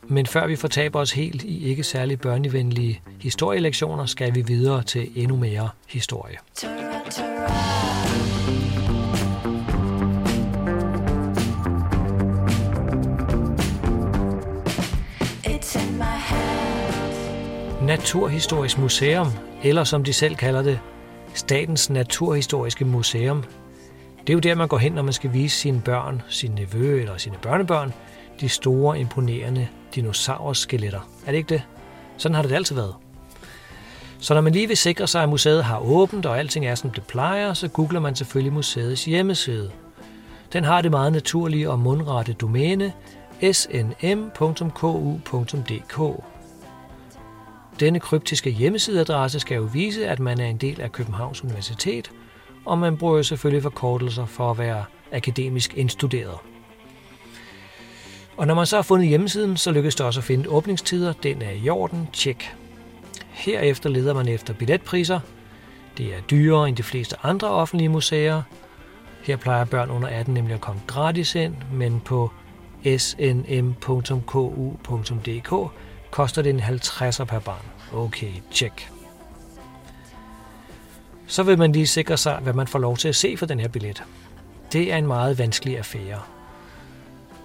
men 0.08 0.25
før 0.25 0.48
vi 0.48 0.56
fortaber 0.56 1.00
os 1.00 1.12
helt 1.12 1.44
i 1.44 1.63
ikke 1.63 1.84
særlig 1.84 2.20
børnevenlige 2.20 3.01
historielektioner, 3.22 4.06
skal 4.06 4.36
vi 4.36 4.41
videre 4.41 4.84
til 4.84 5.10
endnu 5.15 5.38
mere 5.38 5.70
historie. 5.88 6.38
Naturhistorisk 17.91 18.77
Museum, 18.77 19.27
eller 19.63 19.83
som 19.83 20.03
de 20.03 20.13
selv 20.13 20.36
kalder 20.36 20.62
det, 20.62 20.79
Statens 21.33 21.89
Naturhistoriske 21.89 22.86
Museum. 22.86 23.43
Det 24.19 24.29
er 24.29 24.33
jo 24.33 24.39
der, 24.39 24.55
man 24.55 24.67
går 24.67 24.77
hen, 24.77 24.91
når 24.91 25.01
man 25.01 25.13
skal 25.13 25.33
vise 25.33 25.57
sine 25.57 25.81
børn, 25.81 26.21
sine 26.29 26.55
nevø 26.55 27.01
eller 27.01 27.17
sine 27.17 27.36
børnebørn, 27.41 27.93
de 28.41 28.50
store, 28.50 29.00
imponerende 29.00 29.67
dinosaurskeletter. 29.95 31.00
Er 31.25 31.31
det 31.31 31.38
ikke 31.38 31.50
det? 31.50 31.63
Sådan 32.17 32.36
har 32.36 32.41
det 32.41 32.51
altid 32.51 32.75
været. 32.75 32.95
Så 34.19 34.33
når 34.33 34.41
man 34.41 34.53
lige 34.53 34.67
vil 34.67 34.77
sikre 34.77 35.07
sig, 35.07 35.24
at 35.24 35.29
museet 35.29 35.63
har 35.63 35.79
åbent, 35.79 36.25
og 36.25 36.39
alting 36.39 36.65
er, 36.65 36.75
som 36.75 36.89
det 36.89 37.03
plejer, 37.03 37.53
så 37.53 37.67
googler 37.67 38.00
man 38.00 38.15
selvfølgelig 38.15 38.53
museets 38.53 39.05
hjemmeside. 39.05 39.71
Den 40.53 40.63
har 40.63 40.81
det 40.81 40.91
meget 40.91 41.12
naturlige 41.12 41.69
og 41.69 41.79
mundrette 41.79 42.33
domæne 42.33 42.93
snm.ku.dk. 43.51 44.41
Denne 47.79 47.99
kryptiske 47.99 48.49
hjemmesideadresse 48.49 49.39
skal 49.39 49.55
jo 49.55 49.63
vise, 49.73 50.07
at 50.07 50.19
man 50.19 50.39
er 50.39 50.45
en 50.45 50.57
del 50.57 50.81
af 50.81 50.91
Københavns 50.91 51.43
Universitet, 51.43 52.11
og 52.65 52.77
man 52.77 52.97
bruger 52.97 53.21
selvfølgelig 53.21 53.63
forkortelser 53.63 54.25
for 54.25 54.51
at 54.51 54.57
være 54.57 54.85
akademisk 55.11 55.73
indstuderet. 55.77 56.37
Og 58.37 58.47
når 58.47 58.55
man 58.55 58.65
så 58.65 58.75
har 58.75 58.83
fundet 58.83 59.07
hjemmesiden, 59.07 59.57
så 59.57 59.71
lykkes 59.71 59.95
det 59.95 60.05
også 60.05 60.19
at 60.19 60.23
finde 60.23 60.49
åbningstider. 60.49 61.13
Den 61.13 61.41
er 61.41 61.51
i 61.51 61.69
orden. 61.69 62.07
Tjek. 62.13 62.55
Herefter 63.29 63.89
leder 63.89 64.13
man 64.13 64.27
efter 64.27 64.53
billetpriser. 64.53 65.19
Det 65.97 66.05
er 66.05 66.21
dyrere 66.21 66.67
end 66.67 66.75
de 66.75 66.83
fleste 66.83 67.15
andre 67.23 67.47
offentlige 67.47 67.89
museer. 67.89 68.41
Her 69.23 69.35
plejer 69.35 69.65
børn 69.65 69.89
under 69.89 70.07
18 70.07 70.33
nemlig 70.33 70.53
at 70.53 70.61
komme 70.61 70.81
gratis 70.87 71.35
ind, 71.35 71.55
men 71.73 71.99
på 71.99 72.31
snm.ku.dk 72.97 73.71
koster 76.12 76.41
det 76.41 76.50
en 76.50 76.60
50'er 76.60 77.24
per 77.24 77.39
barn. 77.39 77.65
Okay, 77.94 78.32
tjek. 78.51 78.89
Så 81.27 81.44
vil 81.44 81.58
man 81.58 81.72
lige 81.72 81.88
sikre 81.88 82.18
sig, 82.18 82.39
hvad 82.44 82.53
man 82.53 82.68
får 82.68 82.80
lov 82.80 82.98
til 82.98 83.08
at 83.08 83.15
se 83.15 83.38
for 83.38 83.46
den 83.46 83.60
her 83.60 83.68
billet. 83.68 84.03
Det 84.74 84.94
er 84.94 84.98
en 84.98 85.08
meget 85.08 85.38
vanskelig 85.38 85.77
affære. 85.77 86.20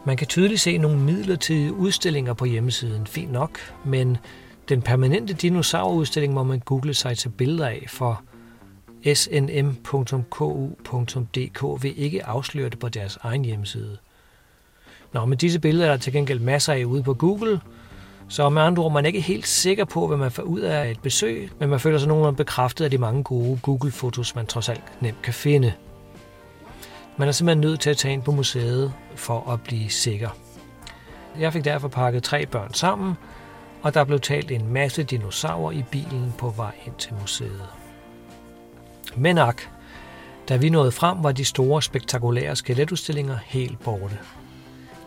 Man 0.05 0.17
kan 0.17 0.27
tydeligt 0.27 0.61
se 0.61 0.79
nogle 0.79 0.99
midlertidige 0.99 1.73
udstillinger 1.73 2.35
på 2.35 2.45
hjemmesiden, 2.45 3.07
fint 3.07 3.33
nok, 3.33 3.59
men 3.85 4.17
den 4.69 4.83
permanente 4.83 5.35
dinosaurudstilling 5.35 6.35
må 6.35 6.43
man 6.43 6.61
google 6.61 6.95
sig 6.95 7.19
til 7.19 7.29
billeder 7.29 7.67
af, 7.67 7.85
for 7.89 8.23
snm.ku.dk 9.15 10.23
vil 11.83 12.03
ikke 12.03 12.27
afsløre 12.27 12.69
det 12.69 12.79
på 12.79 12.89
deres 12.89 13.19
egen 13.23 13.45
hjemmeside. 13.45 13.97
Nå, 15.13 15.25
men 15.25 15.39
disse 15.39 15.61
billeder 15.61 15.87
er 15.87 15.91
der 15.91 15.97
til 15.97 16.13
gengæld 16.13 16.41
masser 16.41 16.73
af 16.73 16.85
ude 16.85 17.03
på 17.03 17.15
Google, 17.15 17.61
så 18.29 18.49
med 18.49 18.63
andre 18.63 18.83
ord, 18.83 18.93
man 18.93 19.05
er 19.05 19.07
ikke 19.07 19.21
helt 19.21 19.47
sikker 19.47 19.85
på, 19.85 20.07
hvad 20.07 20.17
man 20.17 20.31
får 20.31 20.43
ud 20.43 20.61
af 20.61 20.91
et 20.91 21.01
besøg, 21.01 21.51
men 21.59 21.69
man 21.69 21.81
føler 21.81 21.99
sig 21.99 22.09
nogenlunde 22.09 22.37
bekræftet 22.37 22.85
af 22.85 22.91
de 22.91 22.99
mange 22.99 23.23
gode 23.23 23.59
Google-fotos, 23.63 24.35
man 24.35 24.47
trods 24.47 24.69
alt 24.69 24.83
nemt 25.01 25.23
kan 25.23 25.35
finde. 25.35 25.73
Man 27.17 27.29
er 27.29 27.33
simpelthen 27.33 27.61
nødt 27.61 27.81
til 27.81 27.91
at 27.91 27.97
tage 27.97 28.15
ind 28.15 28.23
på 28.23 28.33
museet 28.33 28.93
for 29.15 29.51
at 29.51 29.63
blive 29.63 29.91
sikker. 29.91 30.29
Jeg 31.39 31.53
fik 31.53 31.65
derfor 31.65 31.89
pakket 31.89 32.23
tre 32.23 32.47
børn 32.47 32.75
sammen, 32.75 33.15
og 33.83 33.95
der 33.95 34.05
blev 34.05 34.21
talt 34.21 34.51
en 34.51 34.73
masse 34.73 35.03
dinosaurer 35.03 35.73
i 35.73 35.85
bilen 35.91 36.35
på 36.39 36.51
vej 36.51 36.73
ind 36.87 36.95
til 36.95 37.15
museet. 37.21 37.67
Men 39.17 39.39
ak, 39.39 39.63
da 40.49 40.57
vi 40.57 40.69
nåede 40.69 40.93
frem, 40.93 41.23
var 41.23 41.33
de 41.33 41.45
store, 41.45 41.83
spektakulære 41.83 42.57
skeletudstillinger 42.57 43.39
helt 43.45 43.81
borte. 43.81 44.19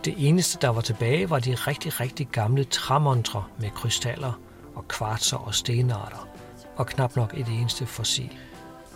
Det 0.05 0.13
eneste, 0.17 0.57
der 0.61 0.69
var 0.69 0.81
tilbage, 0.81 1.29
var 1.29 1.39
de 1.39 1.55
rigtig, 1.55 1.99
rigtig 1.99 2.27
gamle 2.27 2.63
træmontre 2.63 3.43
med 3.57 3.69
krystaller 3.69 4.39
og 4.75 4.87
kvartser 4.87 5.37
og 5.37 5.55
stenarter, 5.55 6.27
og 6.75 6.87
knap 6.87 7.15
nok 7.15 7.33
et 7.37 7.47
eneste 7.47 7.85
fossil. 7.85 8.29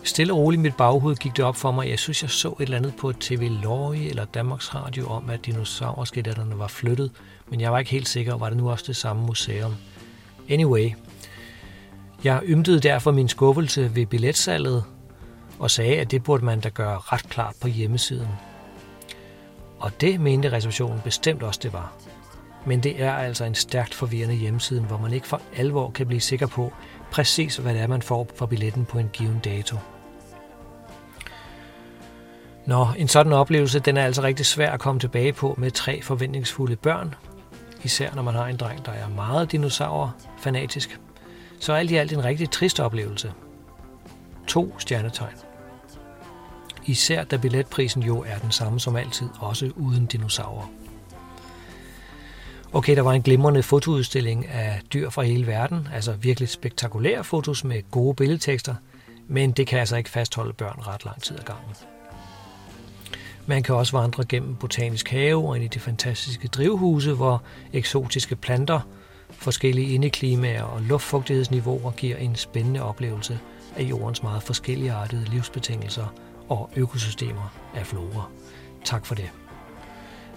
Stille 0.04 0.32
og 0.32 0.38
roligt 0.38 0.60
i 0.60 0.62
mit 0.62 0.76
baghoved 0.76 1.16
gik 1.16 1.36
det 1.36 1.44
op 1.44 1.56
for 1.56 1.70
mig, 1.70 1.88
jeg 1.88 1.98
synes, 1.98 2.22
jeg 2.22 2.30
så 2.30 2.48
et 2.48 2.56
eller 2.60 2.76
andet 2.76 2.96
på 2.96 3.12
TV 3.12 3.50
Lorge 3.62 4.08
eller 4.08 4.24
Danmarks 4.24 4.74
Radio 4.74 5.06
om, 5.06 5.30
at 5.30 5.46
dinosaurskeletterne 5.46 6.58
var 6.58 6.68
flyttet, 6.68 7.10
men 7.50 7.60
jeg 7.60 7.72
var 7.72 7.78
ikke 7.78 7.90
helt 7.90 8.08
sikker, 8.08 8.36
var 8.36 8.48
det 8.48 8.58
nu 8.58 8.70
også 8.70 8.84
det 8.86 8.96
samme 8.96 9.26
museum. 9.26 9.74
Anyway, 10.48 10.90
jeg 12.24 12.40
ymtede 12.44 12.80
derfor 12.80 13.10
min 13.10 13.28
skuffelse 13.28 13.94
ved 13.94 14.06
billetsalget 14.06 14.84
og 15.58 15.70
sagde, 15.70 15.96
at 15.96 16.10
det 16.10 16.24
burde 16.24 16.44
man 16.44 16.60
da 16.60 16.68
gøre 16.68 16.98
ret 16.98 17.28
klart 17.28 17.54
på 17.60 17.68
hjemmesiden. 17.68 18.28
Og 19.84 20.00
det 20.00 20.20
mente 20.20 20.52
reservationen 20.52 21.00
bestemt 21.04 21.42
også, 21.42 21.60
det 21.62 21.72
var. 21.72 21.92
Men 22.66 22.80
det 22.80 23.02
er 23.02 23.12
altså 23.12 23.44
en 23.44 23.54
stærkt 23.54 23.94
forvirrende 23.94 24.34
hjemmeside, 24.34 24.80
hvor 24.80 24.98
man 24.98 25.12
ikke 25.12 25.26
for 25.26 25.40
alvor 25.56 25.90
kan 25.90 26.06
blive 26.06 26.20
sikker 26.20 26.46
på 26.46 26.72
præcis, 27.10 27.56
hvad 27.56 27.74
det 27.74 27.82
er, 27.82 27.86
man 27.86 28.02
får 28.02 28.28
for 28.34 28.46
billetten 28.46 28.84
på 28.84 28.98
en 28.98 29.10
given 29.12 29.40
dato. 29.44 29.76
Nå, 32.66 32.86
en 32.98 33.08
sådan 33.08 33.32
oplevelse, 33.32 33.78
den 33.78 33.96
er 33.96 34.04
altså 34.04 34.22
rigtig 34.22 34.46
svær 34.46 34.72
at 34.72 34.80
komme 34.80 35.00
tilbage 35.00 35.32
på 35.32 35.54
med 35.58 35.70
tre 35.70 36.02
forventningsfulde 36.02 36.76
børn. 36.76 37.14
Især 37.82 38.14
når 38.14 38.22
man 38.22 38.34
har 38.34 38.46
en 38.46 38.56
dreng, 38.56 38.86
der 38.86 38.92
er 38.92 39.08
meget 39.08 39.52
dinosaur-fanatisk. 39.52 41.00
Så 41.60 41.72
alt 41.72 41.90
i 41.90 41.96
alt 41.96 42.12
en 42.12 42.24
rigtig 42.24 42.50
trist 42.50 42.80
oplevelse. 42.80 43.32
To 44.46 44.78
stjernetegn. 44.78 45.43
Især 46.86 47.24
da 47.24 47.36
billetprisen 47.36 48.02
jo 48.02 48.24
er 48.26 48.38
den 48.38 48.50
samme 48.50 48.80
som 48.80 48.96
altid, 48.96 49.28
også 49.40 49.70
uden 49.76 50.06
dinosaurer. 50.06 50.70
Okay, 52.72 52.96
der 52.96 53.02
var 53.02 53.12
en 53.12 53.22
glimrende 53.22 53.62
fotoudstilling 53.62 54.46
af 54.46 54.80
dyr 54.92 55.10
fra 55.10 55.22
hele 55.22 55.46
verden, 55.46 55.88
altså 55.94 56.12
virkelig 56.12 56.48
spektakulære 56.48 57.24
fotos 57.24 57.64
med 57.64 57.82
gode 57.90 58.14
billedtekster, 58.14 58.74
men 59.28 59.52
det 59.52 59.66
kan 59.66 59.78
altså 59.78 59.96
ikke 59.96 60.10
fastholde 60.10 60.52
børn 60.52 60.80
ret 60.86 61.04
lang 61.04 61.22
tid 61.22 61.38
ad 61.38 61.44
gangen. 61.44 61.74
Man 63.46 63.62
kan 63.62 63.74
også 63.74 63.98
vandre 63.98 64.24
gennem 64.24 64.56
botanisk 64.56 65.08
have 65.08 65.48
og 65.48 65.56
ind 65.56 65.64
i 65.64 65.68
de 65.68 65.80
fantastiske 65.80 66.48
drivhuse, 66.48 67.12
hvor 67.12 67.42
eksotiske 67.72 68.36
planter, 68.36 68.80
forskellige 69.30 69.94
indeklimaer 69.94 70.62
og 70.62 70.82
luftfugtighedsniveauer 70.82 71.90
giver 71.90 72.16
en 72.16 72.36
spændende 72.36 72.82
oplevelse 72.82 73.38
af 73.76 73.82
jordens 73.82 74.22
meget 74.22 74.42
forskelligartede 74.42 75.24
livsbetingelser 75.24 76.06
og 76.48 76.70
økosystemer 76.76 77.52
af 77.74 77.86
flora. 77.86 78.24
Tak 78.84 79.06
for 79.06 79.14
det. 79.14 79.30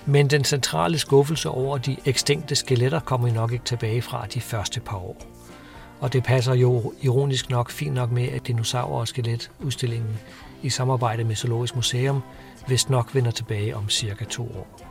Men 0.06 0.28
den 0.28 0.44
centrale 0.44 0.98
skuffelse 0.98 1.50
over 1.50 1.78
de 1.78 1.98
ekstinkte 2.06 2.56
skeletter 2.56 3.00
kommer 3.00 3.28
I 3.28 3.32
nok 3.32 3.52
ikke 3.52 3.66
tilbage 3.66 4.02
fra 4.02 4.26
de 4.26 4.42
første 4.42 4.80
par 4.80 4.98
år. 4.98 5.18
Og 6.00 6.14
det 6.14 6.24
passer 6.24 6.54
jo 6.54 6.94
ironisk 7.02 7.50
nok 7.50 7.72
fint 7.72 7.94
nok 7.94 8.12
med, 8.12 8.28
at 8.28 8.48
dinosaurer 8.48 9.00
og 9.00 9.08
skeletudstillingen 9.08 10.20
i 10.62 10.70
samarbejde 10.70 11.24
med 11.24 11.36
Zoologisk 11.36 11.76
Museum, 11.76 12.22
hvis 12.68 12.90
nok 12.90 13.16
vender 13.16 13.32
tilbage 13.32 13.76
om 13.76 13.90
cirka 13.90 14.26
to 14.26 14.44
år. 14.44 14.82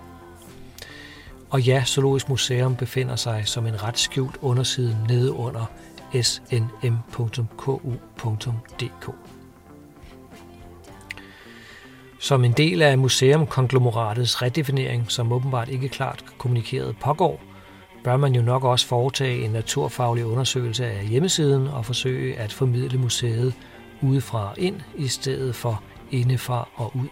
Og 1.51 1.63
ja, 1.63 1.83
Zoologisk 1.87 2.29
Museum 2.29 2.77
befinder 2.77 3.17
sig 3.17 3.43
som 3.49 3.67
en 3.67 3.83
ret 3.83 3.99
skjult 3.99 4.37
underside 4.43 4.97
nede 5.09 5.33
under 5.33 5.67
snm.ku.dk. 6.23 6.87
Som 12.19 12.45
en 12.45 12.53
del 12.53 12.83
af 12.83 12.99
museumkonglomeratets 12.99 14.43
redefinering, 14.43 15.11
som 15.11 15.33
åbenbart 15.33 15.69
ikke 15.69 15.89
klart 15.89 16.25
kommunikeret 16.39 16.97
pågår, 17.01 17.41
bør 18.05 18.17
man 18.17 18.35
jo 18.35 18.43
nok 18.43 18.65
også 18.65 18.87
foretage 18.87 19.45
en 19.45 19.51
naturfaglig 19.51 20.27
undersøgelse 20.27 20.87
af 20.87 21.07
hjemmesiden 21.07 21.67
og 21.69 21.85
forsøge 21.85 22.39
at 22.39 22.53
formidle 22.53 22.99
museet 22.99 23.55
udefra 24.03 24.55
ind 24.59 24.81
i 24.97 25.09
stedet 25.09 25.55
for 25.55 25.83
indefra 26.11 26.69
og 26.75 26.97
ud. 26.97 27.09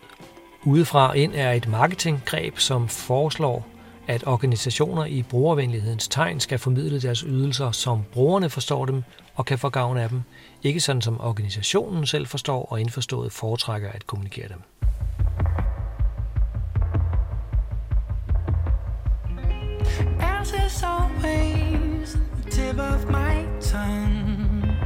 Udefra 0.64 1.12
ind 1.12 1.32
er 1.34 1.52
et 1.52 1.68
marketinggreb, 1.68 2.58
som 2.58 2.88
foreslår, 2.88 3.66
at 4.06 4.26
organisationer 4.26 5.04
i 5.04 5.23
brugervenlighedens 5.23 6.08
tegn 6.08 6.40
skal 6.40 6.58
formidle 6.58 7.00
deres 7.00 7.20
ydelser, 7.20 7.70
som 7.70 8.02
brugerne 8.12 8.50
forstår 8.50 8.84
dem 8.84 9.02
og 9.34 9.44
kan 9.44 9.58
få 9.58 9.68
gavn 9.68 9.96
af 9.96 10.08
dem, 10.08 10.23
ikke 10.62 10.80
sådan 10.80 11.02
som 11.02 11.20
organisationen 11.20 12.06
selv 12.06 12.26
forstår 12.26 12.64
og 12.64 12.80
indforstået 12.80 13.32
foretrækker 13.32 13.88
at 13.92 14.06
kommunikere 14.06 14.49
dem. 14.49 14.62
Tip 22.75 22.81
of 22.81 23.11
my 23.11 23.47
tongue. 23.61 24.76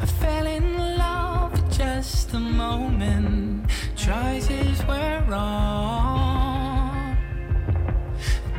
I 0.00 0.06
fell 0.06 0.46
in 0.46 0.76
love 0.98 1.52
for 1.52 1.70
just 1.70 2.34
a 2.34 2.40
moment. 2.40 3.70
Choices 3.96 4.84
were 4.86 5.24
wrong. 5.28 7.16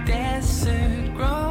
Desert 0.06 1.14
growing 1.16 1.49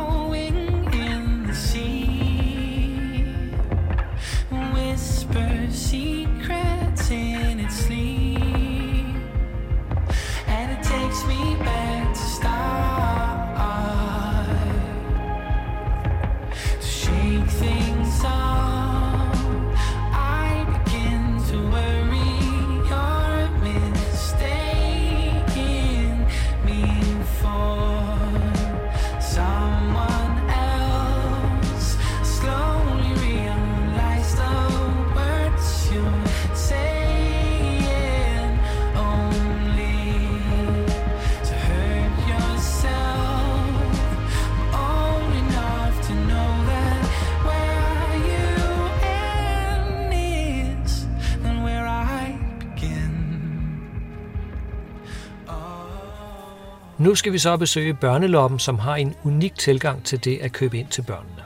Nu 57.09 57.15
skal 57.15 57.33
vi 57.33 57.39
så 57.39 57.57
besøge 57.57 57.95
Børneloppen, 57.95 58.59
som 58.59 58.79
har 58.79 58.97
en 58.97 59.15
unik 59.25 59.55
tilgang 59.55 60.05
til 60.05 60.25
det 60.25 60.39
at 60.39 60.53
købe 60.53 60.79
ind 60.79 60.89
til 60.89 61.03
børnene. 61.03 61.43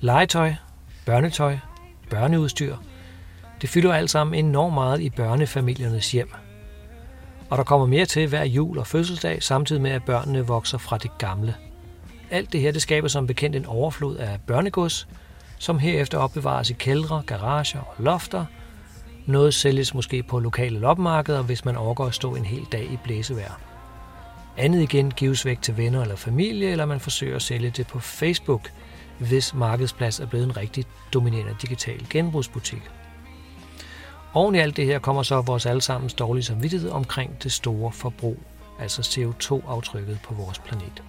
Legetøj, 0.00 0.54
børnetøj, 1.06 1.58
børneudstyr, 2.10 2.76
det 3.62 3.70
fylder 3.70 3.92
alt 3.92 4.10
sammen 4.10 4.44
enormt 4.44 4.74
meget 4.74 5.00
i 5.00 5.10
børnefamiliernes 5.10 6.12
hjem. 6.12 6.32
Og 7.50 7.58
der 7.58 7.64
kommer 7.64 7.86
mere 7.86 8.06
til 8.06 8.28
hver 8.28 8.44
jul 8.44 8.78
og 8.78 8.86
fødselsdag, 8.86 9.42
samtidig 9.42 9.82
med 9.82 9.90
at 9.90 10.04
børnene 10.04 10.46
vokser 10.46 10.78
fra 10.78 10.98
det 10.98 11.18
gamle. 11.18 11.54
Alt 12.30 12.52
det 12.52 12.60
her 12.60 12.72
det 12.72 12.82
skaber 12.82 13.08
som 13.08 13.26
bekendt 13.26 13.56
en 13.56 13.66
overflod 13.66 14.16
af 14.16 14.40
børnegods, 14.46 15.08
som 15.58 15.78
herefter 15.78 16.18
opbevares 16.18 16.70
i 16.70 16.74
kældre, 16.74 17.22
garager 17.26 17.80
og 17.80 17.94
lofter. 17.98 18.44
Noget 19.26 19.54
sælges 19.54 19.94
måske 19.94 20.22
på 20.22 20.38
lokale 20.38 20.78
loppemarkeder, 20.78 21.42
hvis 21.42 21.64
man 21.64 21.76
overgår 21.76 22.06
at 22.06 22.14
stå 22.14 22.34
en 22.34 22.44
hel 22.44 22.66
dag 22.72 22.84
i 22.84 22.98
blæsevejr. 23.04 23.69
Andet 24.60 24.82
igen 24.82 25.10
gives 25.10 25.46
væk 25.46 25.62
til 25.62 25.76
venner 25.76 26.02
eller 26.02 26.16
familie, 26.16 26.70
eller 26.70 26.84
man 26.84 27.00
forsøger 27.00 27.36
at 27.36 27.42
sælge 27.42 27.70
det 27.70 27.86
på 27.86 27.98
Facebook, 27.98 28.70
hvis 29.18 29.54
markedsplads 29.54 30.20
er 30.20 30.26
blevet 30.26 30.44
en 30.44 30.56
rigtig 30.56 30.84
dominerende 31.14 31.56
digital 31.62 32.06
genbrugsbutik. 32.10 32.82
Oven 34.34 34.54
i 34.54 34.58
alt 34.58 34.76
det 34.76 34.86
her 34.86 34.98
kommer 34.98 35.22
så 35.22 35.40
vores 35.40 35.66
allesammens 35.66 36.14
dårlige 36.14 36.44
samvittighed 36.44 36.90
omkring 36.90 37.42
det 37.42 37.52
store 37.52 37.92
forbrug, 37.92 38.38
altså 38.80 39.02
CO2-aftrykket 39.02 40.18
på 40.24 40.34
vores 40.34 40.58
planet. 40.58 41.02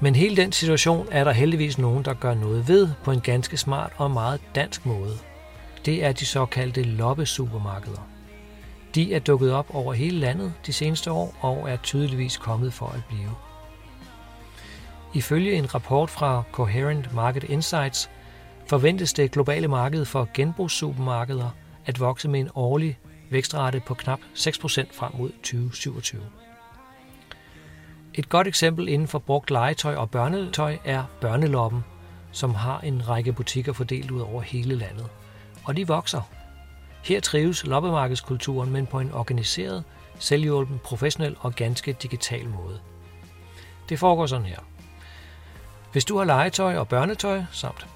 Men 0.00 0.14
hele 0.14 0.36
den 0.36 0.52
situation 0.52 1.08
er 1.10 1.24
der 1.24 1.32
heldigvis 1.32 1.78
nogen, 1.78 2.04
der 2.04 2.14
gør 2.14 2.34
noget 2.34 2.68
ved 2.68 2.88
på 3.04 3.12
en 3.12 3.20
ganske 3.20 3.56
smart 3.56 3.92
og 3.96 4.10
meget 4.10 4.40
dansk 4.54 4.86
måde. 4.86 5.18
Det 5.84 6.04
er 6.04 6.12
de 6.12 6.26
såkaldte 6.26 6.82
loppesupermarkeder. 6.82 8.15
De 8.96 9.14
er 9.14 9.18
dukket 9.18 9.52
op 9.52 9.74
over 9.74 9.92
hele 9.92 10.18
landet 10.18 10.52
de 10.66 10.72
seneste 10.72 11.12
år 11.12 11.34
og 11.40 11.70
er 11.70 11.76
tydeligvis 11.76 12.36
kommet 12.36 12.72
for 12.72 12.86
at 12.86 13.00
blive. 13.08 13.30
Ifølge 15.14 15.52
en 15.52 15.74
rapport 15.74 16.10
fra 16.10 16.42
Coherent 16.52 17.14
Market 17.14 17.44
Insights 17.44 18.10
forventes 18.66 19.12
det 19.12 19.30
globale 19.30 19.68
marked 19.68 20.04
for 20.04 20.28
genbrugssupermarkeder 20.34 21.50
at 21.86 22.00
vokse 22.00 22.28
med 22.28 22.40
en 22.40 22.50
årlig 22.54 22.98
vækstrate 23.30 23.80
på 23.86 23.94
knap 23.94 24.20
6% 24.34 24.44
frem 24.92 25.12
mod 25.18 25.30
2027. 25.30 26.22
Et 28.14 28.28
godt 28.28 28.46
eksempel 28.46 28.88
inden 28.88 29.08
for 29.08 29.18
brugt 29.18 29.50
legetøj 29.50 29.94
og 29.94 30.10
børnetøj 30.10 30.76
er 30.84 31.04
Børneloppen, 31.20 31.84
som 32.32 32.54
har 32.54 32.80
en 32.80 33.08
række 33.08 33.32
butikker 33.32 33.72
fordelt 33.72 34.10
ud 34.10 34.20
over 34.20 34.42
hele 34.42 34.74
landet. 34.74 35.06
Og 35.64 35.76
de 35.76 35.86
vokser. 35.86 36.35
Her 37.06 37.20
trives 37.20 37.66
loppemarkedskulturen, 37.66 38.70
men 38.70 38.86
på 38.86 39.00
en 39.00 39.12
organiseret, 39.12 39.84
selvhjulpen, 40.18 40.80
professionel 40.84 41.36
og 41.40 41.54
ganske 41.54 41.92
digital 41.92 42.48
måde. 42.48 42.80
Det 43.88 43.98
foregår 43.98 44.26
sådan 44.26 44.46
her. 44.46 44.58
Hvis 45.92 46.04
du 46.04 46.18
har 46.18 46.24
legetøj 46.24 46.76
og 46.76 46.88
børnetøj, 46.88 47.42
samt 47.52 47.86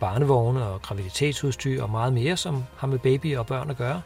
barnevogne 0.00 0.64
og 0.64 0.82
graviditetsudstyr 0.82 1.82
og 1.82 1.90
meget 1.90 2.12
mere, 2.12 2.36
som 2.36 2.64
har 2.76 2.86
med 2.86 2.98
baby 2.98 3.36
og 3.36 3.46
børn 3.46 3.70
at 3.70 3.76
gøre, 3.76 4.02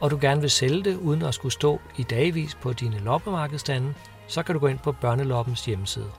og 0.00 0.10
du 0.10 0.18
gerne 0.20 0.40
vil 0.40 0.50
sælge 0.50 0.84
det 0.84 0.96
uden 0.96 1.22
at 1.22 1.34
skulle 1.34 1.52
stå 1.52 1.80
i 1.96 2.02
dagvis 2.02 2.54
på 2.54 2.72
dine 2.72 2.98
loppemarkedstande, 2.98 3.94
så 4.28 4.42
kan 4.42 4.54
du 4.54 4.58
gå 4.58 4.66
ind 4.66 4.78
på 4.78 4.92
Børneloppens 4.92 5.64
hjemmeside. 5.64 6.10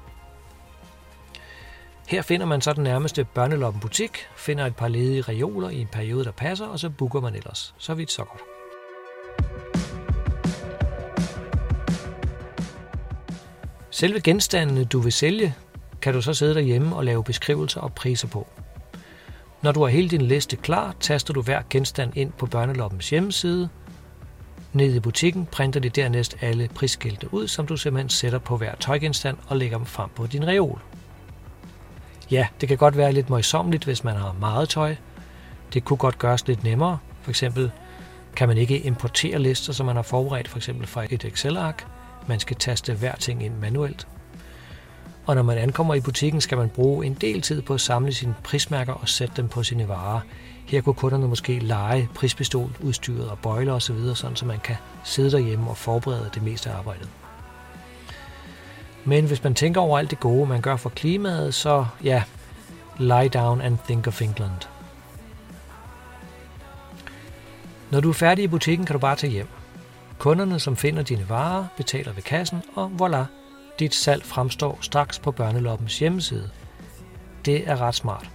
Her 2.13 2.21
finder 2.21 2.45
man 2.45 2.61
så 2.61 2.73
den 2.73 2.83
nærmeste 2.83 3.23
Børneloppen 3.23 3.81
butik, 3.81 4.17
finder 4.35 4.65
et 4.65 4.75
par 4.75 4.87
ledige 4.87 5.21
reoler 5.21 5.69
i 5.69 5.81
en 5.81 5.87
periode, 5.91 6.25
der 6.25 6.31
passer, 6.31 6.65
og 6.65 6.79
så 6.79 6.89
booker 6.89 7.21
man 7.21 7.35
ellers. 7.35 7.75
Så 7.77 7.93
vidt 7.93 8.11
så 8.11 8.23
godt. 8.23 8.41
Selve 13.91 14.21
genstandene, 14.21 14.85
du 14.85 14.99
vil 14.99 15.11
sælge, 15.11 15.55
kan 16.01 16.13
du 16.13 16.21
så 16.21 16.33
sidde 16.33 16.55
derhjemme 16.55 16.95
og 16.95 17.05
lave 17.05 17.23
beskrivelser 17.23 17.81
og 17.81 17.93
priser 17.93 18.27
på. 18.27 18.47
Når 19.61 19.71
du 19.71 19.81
har 19.81 19.87
hele 19.87 20.09
din 20.09 20.21
liste 20.21 20.55
klar, 20.55 20.95
taster 20.99 21.33
du 21.33 21.41
hver 21.41 21.61
genstand 21.69 22.17
ind 22.17 22.31
på 22.31 22.45
Børneloppens 22.45 23.09
hjemmeside. 23.09 23.69
Nede 24.73 24.95
i 24.95 24.99
butikken 24.99 25.45
printer 25.45 25.79
de 25.79 25.89
dernæst 25.89 26.37
alle 26.41 26.69
prisskilte 26.75 27.33
ud, 27.33 27.47
som 27.47 27.67
du 27.67 27.77
simpelthen 27.77 28.09
sætter 28.09 28.39
på 28.39 28.57
hver 28.57 28.75
tøjgenstand 28.75 29.37
og 29.47 29.57
lægger 29.57 29.77
dem 29.77 29.85
frem 29.85 30.09
på 30.15 30.27
din 30.27 30.47
reol. 30.47 30.81
Ja, 32.33 32.47
det 32.61 32.69
kan 32.69 32.77
godt 32.77 32.97
være 32.97 33.11
lidt 33.11 33.29
møjsommeligt, 33.29 33.83
hvis 33.83 34.03
man 34.03 34.15
har 34.15 34.35
meget 34.39 34.69
tøj. 34.69 34.95
Det 35.73 35.85
kunne 35.85 35.97
godt 35.97 36.19
gøres 36.19 36.47
lidt 36.47 36.63
nemmere. 36.63 36.97
For 37.21 37.29
eksempel 37.29 37.71
kan 38.35 38.47
man 38.47 38.57
ikke 38.57 38.79
importere 38.79 39.39
lister, 39.39 39.73
som 39.73 39.85
man 39.85 39.95
har 39.95 40.03
forberedt 40.03 40.47
for 40.47 40.57
eksempel 40.57 40.87
fra 40.87 41.05
et 41.09 41.25
Excel-ark. 41.25 41.87
Man 42.27 42.39
skal 42.39 42.55
taste 42.55 42.93
hver 42.93 43.15
ting 43.15 43.45
ind 43.45 43.53
manuelt. 43.57 44.07
Og 45.25 45.35
når 45.35 45.43
man 45.43 45.57
ankommer 45.57 45.93
i 45.93 46.01
butikken, 46.01 46.41
skal 46.41 46.57
man 46.57 46.69
bruge 46.69 47.05
en 47.05 47.13
del 47.13 47.41
tid 47.41 47.61
på 47.61 47.73
at 47.73 47.81
samle 47.81 48.13
sine 48.13 48.35
prismærker 48.43 48.93
og 48.93 49.09
sætte 49.09 49.33
dem 49.37 49.47
på 49.47 49.63
sine 49.63 49.87
varer. 49.87 50.19
Her 50.67 50.81
kunne 50.81 50.95
kunderne 50.95 51.27
måske 51.27 51.59
lege 51.59 52.09
prispistol, 52.15 52.75
udstyret 52.81 53.29
og 53.29 53.39
bøjler 53.39 53.73
osv., 53.73 54.15
sådan 54.15 54.35
så 54.35 54.45
man 54.45 54.59
kan 54.59 54.75
sidde 55.03 55.31
derhjemme 55.31 55.69
og 55.69 55.77
forberede 55.77 56.29
det 56.33 56.43
meste 56.43 56.69
af 56.69 56.77
arbejdet. 56.77 57.09
Men 59.05 59.25
hvis 59.25 59.43
man 59.43 59.55
tænker 59.55 59.81
over 59.81 59.99
alt 59.99 60.09
det 60.09 60.19
gode, 60.19 60.49
man 60.49 60.61
gør 60.61 60.75
for 60.75 60.89
klimaet, 60.89 61.53
så 61.53 61.85
ja, 62.03 62.23
lie 62.97 63.27
down 63.27 63.61
and 63.61 63.77
think 63.87 64.07
of 64.07 64.21
England. 64.21 64.67
Når 67.91 67.99
du 67.99 68.09
er 68.09 68.13
færdig 68.13 68.43
i 68.43 68.47
butikken, 68.47 68.85
kan 68.85 68.93
du 68.93 68.99
bare 68.99 69.15
tage 69.15 69.31
hjem. 69.31 69.47
Kunderne, 70.19 70.59
som 70.59 70.77
finder 70.77 71.03
dine 71.03 71.29
varer, 71.29 71.65
betaler 71.77 72.13
ved 72.13 72.23
kassen, 72.23 72.63
og 72.75 72.91
voilà, 73.01 73.25
dit 73.79 73.95
salg 73.95 74.25
fremstår 74.25 74.77
straks 74.81 75.19
på 75.19 75.31
Børneloppens 75.31 75.99
hjemmeside. 75.99 76.49
Det 77.45 77.69
er 77.69 77.81
ret 77.81 77.95
smart. 77.95 78.29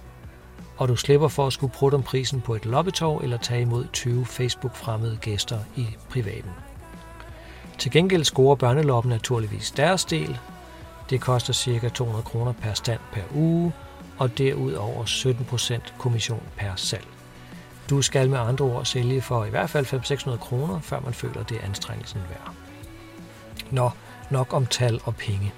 Og 0.77 0.87
du 0.87 0.95
slipper 0.95 1.27
for 1.27 1.47
at 1.47 1.53
skulle 1.53 1.73
prutte 1.73 1.95
om 1.95 2.03
prisen 2.03 2.41
på 2.41 2.55
et 2.55 2.65
loppetorv 2.65 3.19
eller 3.23 3.37
tage 3.37 3.61
imod 3.61 3.85
20 3.93 4.25
Facebook-fremmede 4.25 5.17
gæster 5.21 5.59
i 5.75 5.87
privaten. 6.09 6.51
Til 7.77 7.91
gengæld 7.91 8.23
scorer 8.23 8.55
Børneloppen 8.55 9.09
naturligvis 9.09 9.71
deres 9.71 10.05
del. 10.05 10.39
Det 11.09 11.21
koster 11.21 11.53
ca. 11.53 11.89
200 11.89 12.23
kroner 12.23 12.51
per 12.51 12.73
stand 12.73 12.99
per 13.11 13.21
uge, 13.35 13.73
og 14.17 14.37
derudover 14.37 15.03
17% 15.05 15.97
kommission 15.97 16.43
per 16.57 16.75
salg. 16.75 17.07
Du 17.89 18.01
skal 18.01 18.29
med 18.29 18.39
andre 18.39 18.65
ord 18.65 18.85
sælge 18.85 19.21
for 19.21 19.45
i 19.45 19.49
hvert 19.49 19.69
fald 19.69 19.85
500-600 19.85 20.37
kroner, 20.37 20.79
før 20.79 20.99
man 20.99 21.13
føler, 21.13 21.43
det 21.43 21.57
er 21.57 21.65
anstrengelsen 21.65 22.21
værd. 22.29 22.53
Nå, 23.71 23.89
nok 24.29 24.53
om 24.53 24.65
tal 24.65 25.01
og 25.03 25.15
penge. 25.15 25.53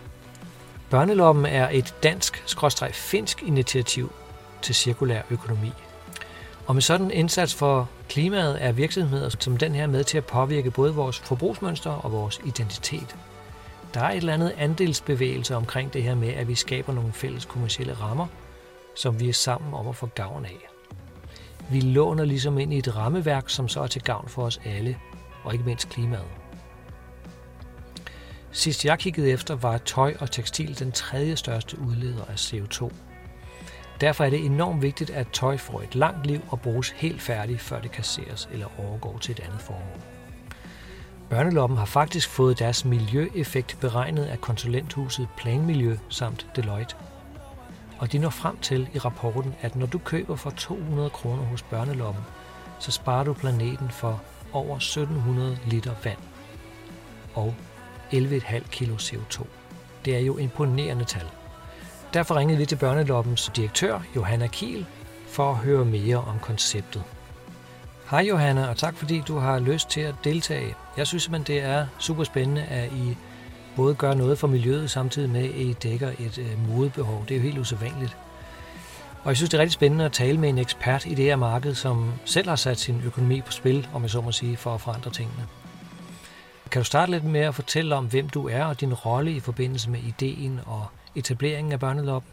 Børneloppen 0.89 1.45
er 1.45 1.69
et 1.71 1.95
dansk-finsk 2.03 3.43
initiativ 3.43 4.11
til 4.61 4.75
cirkulær 4.75 5.21
økonomi. 5.29 5.71
Og 6.67 6.75
med 6.75 6.81
sådan 6.81 7.05
en 7.05 7.11
indsats 7.11 7.55
for 7.55 7.89
klimaet 8.09 8.63
er 8.63 8.71
virksomheder 8.71 9.29
som 9.39 9.57
den 9.57 9.75
her 9.75 9.87
med 9.87 10.03
til 10.03 10.17
at 10.17 10.25
påvirke 10.25 10.71
både 10.71 10.93
vores 10.93 11.19
forbrugsmønster 11.19 11.91
og 11.91 12.11
vores 12.11 12.41
identitet. 12.45 13.15
Der 13.93 14.01
er 14.01 14.09
et 14.09 14.17
eller 14.17 14.33
andet 14.33 14.53
andelsbevægelse 14.57 15.55
omkring 15.55 15.93
det 15.93 16.03
her 16.03 16.15
med, 16.15 16.29
at 16.29 16.47
vi 16.47 16.55
skaber 16.55 16.93
nogle 16.93 17.13
fælles 17.13 17.45
kommersielle 17.45 17.93
rammer, 17.93 18.27
som 18.95 19.19
vi 19.19 19.29
er 19.29 19.33
sammen 19.33 19.73
om 19.73 19.87
at 19.87 19.95
få 19.95 20.05
gavn 20.05 20.45
af. 20.45 20.67
Vi 21.71 21.79
låner 21.79 22.25
ligesom 22.25 22.57
ind 22.57 22.73
i 22.73 22.77
et 22.77 22.95
rammeværk, 22.95 23.49
som 23.49 23.67
så 23.67 23.81
er 23.81 23.87
til 23.87 24.01
gavn 24.01 24.29
for 24.29 24.43
os 24.43 24.61
alle, 24.65 24.97
og 25.43 25.53
ikke 25.53 25.65
mindst 25.65 25.89
klimaet. 25.89 26.27
Sidst 28.51 28.85
jeg 28.85 28.99
kiggede 28.99 29.31
efter, 29.31 29.55
var 29.55 29.77
tøj 29.77 30.15
og 30.19 30.31
tekstil 30.31 30.79
den 30.79 30.91
tredje 30.91 31.35
største 31.35 31.79
udleder 31.79 32.25
af 32.25 32.35
CO2. 32.35 32.93
Derfor 34.01 34.23
er 34.23 34.29
det 34.29 34.45
enormt 34.45 34.81
vigtigt, 34.81 35.09
at 35.09 35.27
tøj 35.33 35.57
får 35.57 35.81
et 35.81 35.95
langt 35.95 36.27
liv 36.27 36.41
og 36.49 36.61
bruges 36.61 36.89
helt 36.89 37.21
færdigt, 37.21 37.61
før 37.61 37.81
det 37.81 37.91
kasseres 37.91 38.49
eller 38.51 38.67
overgår 38.79 39.17
til 39.17 39.31
et 39.31 39.39
andet 39.39 39.61
formål. 39.61 40.01
Børneloppen 41.31 41.77
har 41.77 41.85
faktisk 41.85 42.29
fået 42.29 42.59
deres 42.59 42.85
miljøeffekt 42.85 43.77
beregnet 43.81 44.25
af 44.25 44.41
konsulenthuset 44.41 45.27
Planmiljø 45.37 45.97
samt 46.09 46.47
Deloitte. 46.55 46.95
Og 47.99 48.11
de 48.11 48.17
når 48.17 48.29
frem 48.29 48.57
til 48.57 48.89
i 48.93 48.99
rapporten, 48.99 49.55
at 49.61 49.75
når 49.75 49.85
du 49.85 49.97
køber 49.97 50.35
for 50.35 50.49
200 50.49 51.09
kroner 51.09 51.43
hos 51.43 51.61
Børneloppen, 51.61 52.23
så 52.79 52.91
sparer 52.91 53.23
du 53.23 53.33
planeten 53.33 53.89
for 53.89 54.21
over 54.53 54.75
1700 54.75 55.57
liter 55.65 55.93
vand 56.03 56.17
og 57.33 57.55
11,5 58.13 58.69
kilo 58.69 58.95
CO2. 58.95 59.45
Det 60.05 60.15
er 60.15 60.19
jo 60.19 60.37
imponerende 60.37 61.05
tal. 61.05 61.29
Derfor 62.13 62.35
ringede 62.35 62.59
vi 62.59 62.65
til 62.65 62.75
Børneloppens 62.75 63.51
direktør, 63.55 63.99
Johanna 64.15 64.47
Kiel, 64.47 64.85
for 65.27 65.51
at 65.51 65.57
høre 65.57 65.85
mere 65.85 66.17
om 66.17 66.39
konceptet. 66.39 67.03
Hej 68.11 68.21
Johanna, 68.21 68.69
og 68.69 68.77
tak 68.77 68.95
fordi 68.95 69.23
du 69.27 69.37
har 69.37 69.59
lyst 69.59 69.89
til 69.89 70.01
at 70.01 70.15
deltage. 70.23 70.75
Jeg 70.97 71.07
synes 71.07 71.23
simpelthen, 71.23 71.55
det 71.55 71.63
er 71.65 71.85
super 71.99 72.23
spændende, 72.23 72.63
at 72.63 72.91
I 72.91 73.17
både 73.75 73.95
gør 73.95 74.13
noget 74.13 74.37
for 74.37 74.47
miljøet, 74.47 74.91
samtidig 74.91 75.29
med, 75.29 75.43
at 75.43 75.55
I 75.55 75.73
dækker 75.73 76.11
et 76.19 76.37
øh, 76.37 76.69
modebehov. 76.69 77.25
Det 77.27 77.35
er 77.35 77.39
jo 77.39 77.43
helt 77.43 77.57
usædvanligt. 77.57 78.17
Og 79.23 79.27
jeg 79.29 79.37
synes, 79.37 79.49
det 79.49 79.57
er 79.57 79.61
rigtig 79.61 79.73
spændende 79.73 80.05
at 80.05 80.11
tale 80.11 80.37
med 80.37 80.49
en 80.49 80.57
ekspert 80.57 81.05
i 81.05 81.13
det 81.13 81.25
her 81.25 81.35
marked, 81.35 81.75
som 81.75 82.13
selv 82.25 82.49
har 82.49 82.55
sat 82.55 82.79
sin 82.79 83.01
økonomi 83.05 83.41
på 83.41 83.51
spil, 83.51 83.87
om 83.93 84.01
jeg 84.01 84.09
så 84.09 84.21
må 84.21 84.31
sige, 84.31 84.57
for 84.57 84.73
at 84.73 84.81
forandre 84.81 85.11
tingene. 85.11 85.47
Kan 86.71 86.81
du 86.81 86.85
starte 86.85 87.11
lidt 87.11 87.23
med 87.23 87.41
at 87.41 87.55
fortælle 87.55 87.95
om, 87.95 88.05
hvem 88.05 88.29
du 88.29 88.47
er 88.47 88.65
og 88.65 88.81
din 88.81 88.93
rolle 88.93 89.31
i 89.31 89.39
forbindelse 89.39 89.89
med 89.89 89.99
ideen 89.99 90.59
og 90.65 90.85
etableringen 91.15 91.73
af 91.73 91.79
Børneloppen? 91.79 92.31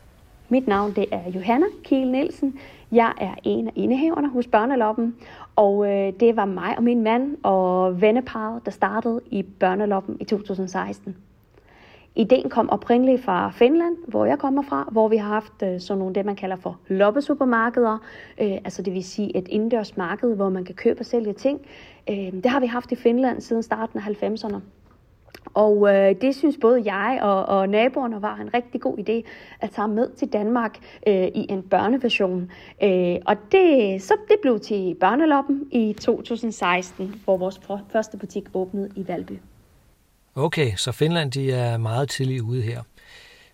Mit 0.51 0.69
navn 0.69 0.93
det 0.93 1.07
er 1.13 1.31
Johanna 1.31 1.67
Kiel 1.85 2.11
Nielsen. 2.11 2.59
Jeg 2.93 3.13
er 3.21 3.35
en 3.45 3.67
af 3.67 3.73
indehaverne 3.77 4.29
hos 4.29 4.47
Børneloppen, 4.47 5.17
og 5.57 5.87
øh, 5.87 6.13
det 6.21 6.37
var 6.37 6.45
mig 6.45 6.77
og 6.77 6.83
min 6.83 7.03
mand 7.03 7.37
og 7.43 8.01
venneparet, 8.01 8.65
der 8.65 8.71
startede 8.71 9.21
i 9.31 9.43
Børneloppen 9.43 10.17
i 10.21 10.25
2016. 10.25 11.17
Ideen 12.15 12.51
kom 12.51 12.71
oprindeligt 12.71 13.25
fra 13.25 13.51
Finland, 13.51 13.97
hvor 14.07 14.25
jeg 14.25 14.39
kommer 14.39 14.63
fra, 14.63 14.89
hvor 14.93 15.09
vi 15.09 15.17
har 15.17 15.29
haft 15.29 15.63
øh, 15.65 15.81
sådan 15.81 15.99
nogle, 15.99 16.15
det 16.15 16.27
man 16.27 16.37
kalder 16.37 16.57
for 16.57 16.79
loppesupermarkeder, 16.89 17.99
øh, 18.41 18.53
altså 18.53 18.83
det 18.83 18.95
vil 18.95 19.05
sige 19.05 19.37
et 19.37 19.49
indendørs 19.49 19.97
marked, 19.97 20.37
hvor 20.37 20.49
man 20.49 20.65
kan 20.65 20.75
købe 20.75 21.01
og 21.01 21.07
sælge 21.07 21.33
ting. 21.33 21.61
Øh, 22.11 22.17
det 22.17 22.47
har 22.47 22.61
vi 22.61 22.67
haft 22.67 22.93
i 22.93 22.97
Finland 22.97 23.41
siden 23.41 23.63
starten 23.63 23.99
af 23.99 24.03
90'erne. 24.03 24.57
Og 25.55 25.95
øh, 25.95 26.15
det 26.21 26.37
synes 26.37 26.57
både 26.61 26.93
jeg 26.93 27.19
og, 27.23 27.47
og 27.47 27.69
naboerne 27.69 28.23
var 28.23 28.37
en 28.37 28.55
rigtig 28.55 28.81
god 28.81 28.99
idé 28.99 29.29
at 29.61 29.71
tage 29.71 29.89
med 29.89 30.11
til 30.17 30.29
Danmark 30.29 30.79
øh, 31.07 31.27
i 31.27 31.47
en 31.49 31.63
børneversion. 31.63 32.51
Øh, 32.83 33.17
og 33.27 33.37
det, 33.53 34.03
så 34.03 34.15
det 34.29 34.37
blev 34.43 34.61
til 34.61 34.97
Børneloppen 35.01 35.69
i 35.73 35.93
2016, 36.01 37.21
hvor 37.25 37.37
vores 37.37 37.61
første 37.93 38.17
butik 38.17 38.45
åbnede 38.55 38.91
i 38.97 39.09
Valby. 39.09 39.39
Okay, 40.35 40.73
så 40.77 40.93
Finland 40.93 41.33
de 41.33 41.53
er 41.53 41.77
meget 41.77 42.09
tidligt 42.09 42.43
ude 42.43 42.63
her. 42.63 42.83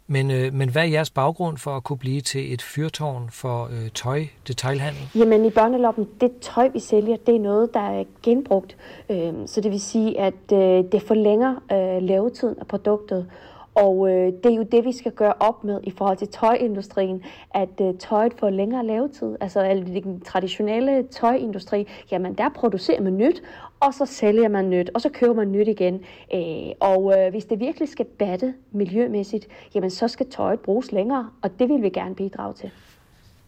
Men, 0.06 0.30
øh, 0.30 0.54
men 0.54 0.68
hvad 0.68 0.82
er 0.82 0.86
jeres 0.86 1.10
baggrund 1.10 1.56
for 1.58 1.70
at 1.70 1.84
kunne 1.84 1.98
blive 1.98 2.20
til 2.20 2.52
et 2.52 2.62
fyrtårn 2.62 3.28
for 3.30 3.64
øh, 3.64 3.90
tøj, 3.94 4.24
detailhandel? 4.48 5.08
Jamen 5.14 5.44
i 5.44 5.50
børneloppen, 5.50 6.08
det 6.20 6.32
tøj 6.40 6.68
vi 6.68 6.80
sælger, 6.80 7.16
det 7.16 7.36
er 7.36 7.40
noget, 7.40 7.74
der 7.74 7.80
er 7.80 8.04
genbrugt. 8.22 8.76
Øh, 9.10 9.32
så 9.46 9.60
det 9.60 9.70
vil 9.70 9.80
sige, 9.80 10.20
at 10.20 10.52
øh, 10.52 10.92
det 10.92 11.02
forlænger 11.02 11.54
øh, 11.72 12.02
levetiden 12.02 12.54
af 12.60 12.66
produktet. 12.66 13.26
Og 13.74 14.10
øh, 14.10 14.32
det 14.32 14.46
er 14.46 14.56
jo 14.56 14.62
det, 14.62 14.84
vi 14.84 14.92
skal 14.92 15.12
gøre 15.12 15.32
op 15.40 15.64
med 15.64 15.80
i 15.82 15.90
forhold 15.90 16.16
til 16.16 16.28
tøjindustrien, 16.28 17.22
at 17.54 17.80
øh, 17.80 17.94
tøjet 17.98 18.32
får 18.38 18.50
længere 18.50 18.86
levetid. 18.86 19.36
Altså 19.40 19.60
altså 19.60 20.00
den 20.04 20.20
traditionelle 20.20 21.02
tøjindustri, 21.02 21.86
jamen 22.10 22.34
der 22.34 22.48
producerer 22.48 23.00
man 23.00 23.16
nyt, 23.16 23.42
og 23.84 23.94
så 23.94 24.06
sælger 24.06 24.48
man 24.48 24.70
nyt, 24.70 24.90
og 24.94 25.00
så 25.00 25.08
køber 25.08 25.34
man 25.34 25.52
nyt 25.52 25.68
igen. 25.68 26.00
Øh, 26.34 26.72
og 26.80 27.14
øh, 27.18 27.30
hvis 27.30 27.44
det 27.44 27.60
virkelig 27.60 27.88
skal 27.88 28.06
batte 28.06 28.54
miljømæssigt, 28.72 29.46
jamen 29.74 29.90
så 29.90 30.08
skal 30.08 30.30
tøjet 30.30 30.60
bruges 30.60 30.92
længere, 30.92 31.30
og 31.42 31.58
det 31.58 31.68
vil 31.68 31.82
vi 31.82 31.88
gerne 31.88 32.14
bidrage 32.14 32.54
til. 32.54 32.70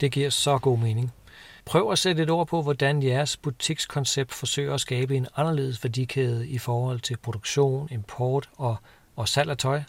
Det 0.01 0.13
giver 0.13 0.31
så 0.31 0.59
god 0.59 0.79
mening. 0.79 1.13
Prøv 1.65 1.91
at 1.91 1.99
sætte 1.99 2.23
et 2.23 2.31
ord 2.31 2.47
på, 2.47 2.63
hvordan 2.63 3.03
jeres 3.03 3.37
butikskoncept 3.37 4.35
forsøger 4.35 4.75
at 4.75 4.81
skabe 4.81 5.17
en 5.17 5.27
anderledes 5.37 5.85
værdikæde 5.85 6.49
i 6.49 6.59
forhold 6.59 7.01
til 7.01 7.17
produktion, 7.17 7.89
import 7.93 8.49
og, 8.57 8.77
og 9.17 9.29
salg 9.29 9.51
af 9.51 9.57
tøj. 9.57 9.81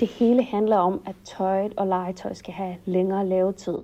Det 0.00 0.08
hele 0.08 0.42
handler 0.44 0.76
om, 0.76 1.02
at 1.06 1.14
tøjet 1.24 1.72
og 1.76 1.86
legetøj 1.86 2.34
skal 2.34 2.54
have 2.54 2.76
længere 2.84 3.28
levetid. 3.28 3.78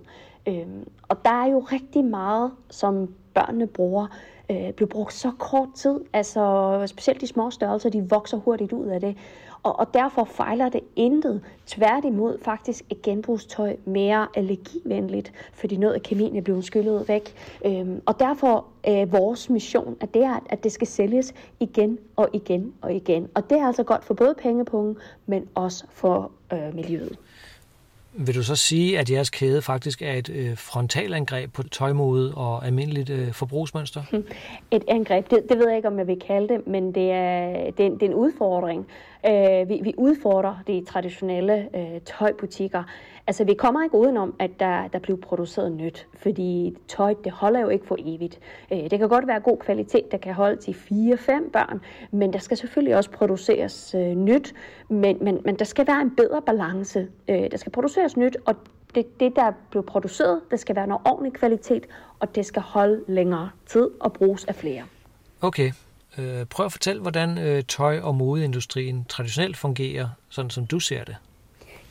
Øhm, 0.46 0.88
og 1.02 1.24
der 1.24 1.30
er 1.30 1.46
jo 1.46 1.58
rigtig 1.72 2.04
meget, 2.04 2.52
som 2.70 3.14
børnene 3.34 3.66
bruger, 3.66 4.06
øh, 4.50 4.72
bliver 4.72 4.88
brugt 4.88 5.12
så 5.12 5.32
kort 5.38 5.68
tid. 5.74 6.00
Altså 6.12 6.82
specielt 6.86 7.20
de 7.20 7.26
små 7.26 7.50
størrelser, 7.50 7.90
de 7.90 8.10
vokser 8.10 8.36
hurtigt 8.36 8.72
ud 8.72 8.86
af 8.86 9.00
det. 9.00 9.16
Og, 9.62 9.78
og 9.78 9.94
derfor 9.94 10.24
fejler 10.24 10.68
det 10.68 10.80
intet. 10.96 11.44
Tværtimod 11.66 12.38
faktisk 12.42 12.84
et 12.90 13.02
genbrugstøj 13.02 13.76
mere 13.84 14.26
allergivenligt, 14.36 15.32
fordi 15.52 15.76
noget 15.76 15.94
af 15.94 16.02
kemien 16.02 16.36
er 16.36 16.40
blevet 16.40 16.64
skyllet 16.64 17.08
væk. 17.08 17.34
Øhm, 17.64 18.02
og 18.06 18.20
derfor 18.20 18.64
er 18.84 19.06
vores 19.06 19.50
mission, 19.50 19.96
at 20.00 20.14
det 20.14 20.22
er, 20.22 20.44
at 20.50 20.64
det 20.64 20.72
skal 20.72 20.86
sælges 20.86 21.34
igen 21.60 21.98
og 22.16 22.28
igen 22.32 22.72
og 22.82 22.94
igen. 22.94 23.28
Og 23.34 23.50
det 23.50 23.58
er 23.58 23.66
altså 23.66 23.82
godt 23.82 24.04
for 24.04 24.14
både 24.14 24.34
pengepungen, 24.42 24.96
men 25.26 25.48
også 25.54 25.84
for 25.90 26.30
øh, 26.52 26.74
miljøet. 26.74 27.18
Vil 28.20 28.34
du 28.34 28.42
så 28.42 28.56
sige, 28.56 28.98
at 28.98 29.10
jeres 29.10 29.30
kæde 29.30 29.62
faktisk 29.62 30.02
er 30.02 30.12
et 30.12 30.30
øh, 30.30 30.56
frontalangreb 30.56 31.52
på 31.52 31.62
tøjmode 31.62 32.34
og 32.34 32.66
almindeligt 32.66 33.10
øh, 33.10 33.32
forbrugsmønster? 33.32 34.02
Et 34.70 34.84
angreb, 34.88 35.30
det, 35.30 35.42
det 35.48 35.58
ved 35.58 35.68
jeg 35.68 35.76
ikke, 35.76 35.88
om 35.88 35.98
jeg 35.98 36.06
vil 36.06 36.20
kalde 36.26 36.48
det, 36.48 36.66
men 36.66 36.94
det 36.94 37.10
er, 37.10 37.70
det 37.70 37.86
er, 37.86 37.90
det 37.90 38.02
er 38.02 38.06
en 38.06 38.14
udfordring. 38.14 38.86
Øh, 39.26 39.68
vi, 39.68 39.80
vi 39.82 39.94
udfordrer 39.96 40.56
de 40.66 40.84
traditionelle 40.84 41.68
øh, 41.76 42.00
tøjbutikker. 42.00 42.82
Altså, 43.26 43.44
vi 43.44 43.54
kommer 43.54 43.82
ikke 43.84 43.96
udenom, 43.96 44.34
at 44.38 44.50
der, 44.60 44.88
der 44.88 44.98
bliver 44.98 45.18
produceret 45.18 45.72
nyt, 45.72 46.06
fordi 46.14 46.76
tøj, 46.88 47.14
det 47.24 47.32
holder 47.32 47.60
jo 47.60 47.68
ikke 47.68 47.86
for 47.86 47.96
evigt. 47.98 48.40
Øh, 48.72 48.90
det 48.90 48.98
kan 48.98 49.08
godt 49.08 49.26
være 49.26 49.40
god 49.40 49.58
kvalitet, 49.58 50.12
der 50.12 50.18
kan 50.18 50.34
holde 50.34 50.56
til 50.56 50.72
4-5 50.72 51.50
børn, 51.50 51.80
men 52.10 52.32
der 52.32 52.38
skal 52.38 52.56
selvfølgelig 52.56 52.96
også 52.96 53.10
produceres 53.10 53.94
øh, 53.94 54.14
nyt, 54.14 54.54
men, 54.88 55.18
men, 55.20 55.40
men 55.44 55.58
der 55.58 55.64
skal 55.64 55.86
være 55.86 56.00
en 56.00 56.16
bedre 56.16 56.42
balance. 56.42 57.08
Øh, 57.28 57.50
der 57.50 57.56
skal 57.56 57.72
produceres 57.72 58.16
nyt, 58.16 58.36
og 58.46 58.54
det, 58.94 59.20
det, 59.20 59.36
der 59.36 59.52
blev 59.70 59.82
produceret, 59.86 60.40
det 60.50 60.60
skal 60.60 60.76
være 60.76 60.86
noget 60.86 61.02
ordentlig 61.04 61.32
kvalitet, 61.32 61.86
og 62.20 62.34
det 62.34 62.46
skal 62.46 62.62
holde 62.62 63.04
længere 63.08 63.50
tid 63.66 63.90
og 64.00 64.12
bruges 64.12 64.44
af 64.44 64.54
flere. 64.54 64.82
Okay. 65.40 65.72
Øh, 66.18 66.44
prøv 66.46 66.66
at 66.66 66.72
fortælle, 66.72 67.02
hvordan 67.02 67.38
øh, 67.38 67.62
tøj- 67.62 68.00
og 68.00 68.14
modeindustrien 68.14 69.04
traditionelt 69.08 69.56
fungerer, 69.56 70.08
sådan 70.28 70.50
som 70.50 70.66
du 70.66 70.80
ser 70.80 71.04
det. 71.04 71.16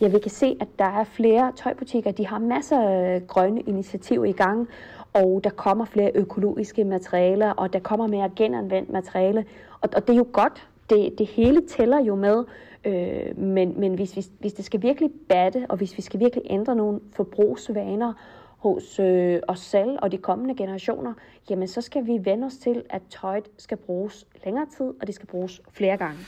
Ja, 0.01 0.07
vi 0.07 0.19
kan 0.19 0.31
se, 0.31 0.57
at 0.61 0.67
der 0.79 0.85
er 0.85 1.03
flere 1.03 1.51
tøjbutikker, 1.55 2.11
de 2.11 2.27
har 2.27 2.39
masser 2.39 2.81
af 2.81 3.15
øh, 3.15 3.27
grønne 3.27 3.61
initiativer 3.61 4.25
i 4.25 4.31
gang, 4.31 4.67
og 5.13 5.41
der 5.43 5.49
kommer 5.49 5.85
flere 5.85 6.11
økologiske 6.15 6.83
materialer, 6.83 7.51
og 7.51 7.73
der 7.73 7.79
kommer 7.79 8.07
mere 8.07 8.29
genanvendt 8.35 8.89
materiale, 8.89 9.45
og, 9.81 9.89
og 9.95 10.07
det 10.07 10.13
er 10.13 10.17
jo 10.17 10.27
godt. 10.31 10.67
Det, 10.89 11.13
det 11.17 11.27
hele 11.27 11.61
tæller 11.67 12.03
jo 12.03 12.15
med, 12.15 12.43
øh, 12.85 13.37
men, 13.37 13.79
men 13.79 13.93
hvis, 13.93 14.11
hvis, 14.11 14.29
hvis 14.39 14.53
det 14.53 14.65
skal 14.65 14.81
virkelig 14.81 15.09
batte, 15.29 15.65
og 15.69 15.77
hvis 15.77 15.97
vi 15.97 16.01
skal 16.01 16.19
virkelig 16.19 16.43
ændre 16.49 16.75
nogle 16.75 16.99
forbrugsvaner 17.15 18.13
hos 18.57 18.99
øh, 18.99 19.39
os 19.47 19.59
selv 19.59 19.97
og 20.01 20.11
de 20.11 20.17
kommende 20.17 20.55
generationer, 20.55 21.13
jamen 21.49 21.67
så 21.67 21.81
skal 21.81 22.05
vi 22.05 22.17
vende 22.21 22.45
os 22.45 22.57
til, 22.57 22.83
at 22.89 23.01
tøjet 23.09 23.45
skal 23.57 23.77
bruges 23.77 24.25
længere 24.45 24.65
tid, 24.77 24.93
og 25.01 25.07
det 25.07 25.15
skal 25.15 25.27
bruges 25.27 25.61
flere 25.71 25.97
gange. 25.97 26.19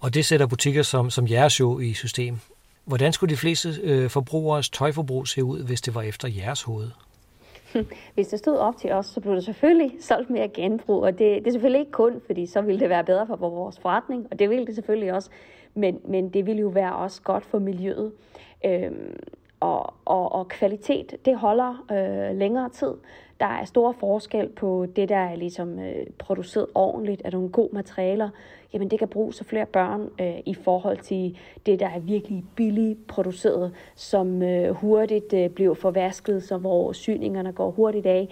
Og 0.00 0.14
det 0.14 0.24
sætter 0.24 0.46
butikker 0.46 0.82
som, 0.82 1.10
som 1.10 1.28
jeres 1.28 1.60
jo 1.60 1.78
i 1.78 1.92
system. 1.92 2.38
Hvordan 2.84 3.12
skulle 3.12 3.30
de 3.30 3.38
fleste 3.38 3.68
øh, 3.82 4.10
forbrugeres 4.10 4.70
tøjforbrug 4.70 5.28
se 5.28 5.44
ud, 5.44 5.64
hvis 5.64 5.80
det 5.80 5.94
var 5.94 6.02
efter 6.02 6.28
jeres 6.28 6.62
hoved? 6.62 6.90
Hvis 8.14 8.28
det 8.28 8.38
stod 8.38 8.56
op 8.56 8.76
til 8.76 8.92
os, 8.92 9.06
så 9.06 9.20
blev 9.20 9.34
det 9.34 9.44
selvfølgelig 9.44 9.96
solgt 10.08 10.30
mere 10.30 10.48
genbrug, 10.48 11.02
og 11.02 11.12
det, 11.12 11.18
det 11.18 11.46
er 11.46 11.50
selvfølgelig 11.50 11.80
ikke 11.80 11.92
kun, 11.92 12.20
fordi 12.26 12.46
så 12.46 12.60
ville 12.60 12.80
det 12.80 12.88
være 12.88 13.04
bedre 13.04 13.26
for 13.26 13.36
vores 13.36 13.78
forretning, 13.78 14.26
og 14.30 14.38
det 14.38 14.50
ville 14.50 14.66
det 14.66 14.74
selvfølgelig 14.74 15.12
også, 15.12 15.30
men, 15.74 15.98
men 16.08 16.28
det 16.28 16.46
ville 16.46 16.60
jo 16.60 16.68
være 16.68 16.96
også 16.96 17.22
godt 17.22 17.44
for 17.44 17.58
miljøet. 17.58 18.12
Øhm, 18.64 19.16
og, 19.60 19.94
og, 20.04 20.32
og 20.32 20.48
kvalitet, 20.48 21.16
det 21.24 21.38
holder 21.38 21.84
øh, 21.90 22.36
længere 22.38 22.68
tid. 22.68 22.94
Der 23.40 23.46
er 23.46 23.64
stor 23.64 23.92
forskel 23.92 24.48
på 24.48 24.86
det, 24.96 25.08
der 25.08 25.16
er 25.16 25.36
ligesom 25.36 25.78
øh, 25.78 26.06
produceret 26.18 26.66
ordentligt 26.74 27.22
af 27.24 27.32
nogle 27.32 27.48
gode 27.48 27.68
materialer. 27.72 28.28
Jamen 28.72 28.90
det 28.90 28.98
kan 28.98 29.08
bruges 29.08 29.40
af 29.40 29.46
flere 29.46 29.66
børn 29.66 30.08
øh, 30.20 30.38
i 30.46 30.54
forhold 30.54 30.98
til 30.98 31.38
det, 31.66 31.80
der 31.80 31.88
er 31.88 31.98
virkelig 31.98 32.44
billigt 32.56 33.06
produceret, 33.06 33.72
som 33.94 34.42
øh, 34.42 34.70
hurtigt 34.70 35.32
øh, 35.32 35.50
bliver 35.50 35.74
forvasket, 35.74 36.42
så 36.42 36.56
hvor 36.56 36.92
syningerne 36.92 37.52
går 37.52 37.70
hurtigt 37.70 38.06
af. 38.06 38.28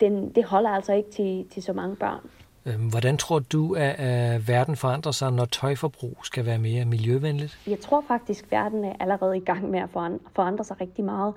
Den, 0.00 0.28
det 0.28 0.44
holder 0.44 0.70
altså 0.70 0.92
ikke 0.92 1.10
til, 1.10 1.46
til 1.50 1.62
så 1.62 1.72
mange 1.72 1.96
børn. 1.96 2.30
Øhm, 2.66 2.88
hvordan 2.90 3.16
tror 3.16 3.38
du, 3.38 3.74
at 3.74 4.48
verden 4.48 4.76
forandrer 4.76 5.12
sig, 5.12 5.32
når 5.32 5.44
tøjforbrug 5.44 6.16
skal 6.22 6.46
være 6.46 6.58
mere 6.58 6.84
miljøvenligt? 6.84 7.58
Jeg 7.66 7.80
tror 7.80 8.04
faktisk, 8.08 8.44
at 8.44 8.50
verden 8.50 8.84
er 8.84 8.92
allerede 9.00 9.36
i 9.36 9.40
gang 9.40 9.70
med 9.70 9.80
at 9.80 9.90
forandre 10.34 10.64
sig 10.64 10.80
rigtig 10.80 11.04
meget. 11.04 11.34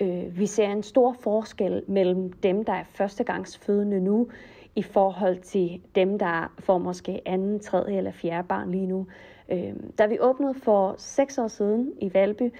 Øh, 0.00 0.38
vi 0.38 0.46
ser 0.46 0.68
en 0.68 0.82
stor 0.82 1.16
forskel 1.22 1.82
mellem 1.88 2.32
dem, 2.32 2.64
der 2.64 2.72
er 2.72 2.84
førstegangsfødende 2.94 4.00
nu, 4.00 4.28
i 4.76 4.82
forhold 4.82 5.38
til 5.38 5.80
dem, 5.94 6.18
der 6.18 6.52
får 6.58 6.78
måske 6.78 7.20
anden, 7.26 7.60
tredje 7.60 7.96
eller 7.96 8.12
fjerde 8.12 8.48
barn 8.48 8.70
lige 8.70 8.86
nu. 8.86 9.06
Øh, 9.52 9.72
da 9.98 10.06
vi 10.06 10.18
åbnede 10.20 10.54
for 10.54 10.94
seks 10.98 11.38
år 11.38 11.48
siden 11.48 11.92
i 12.00 12.14
Valby, 12.14 12.52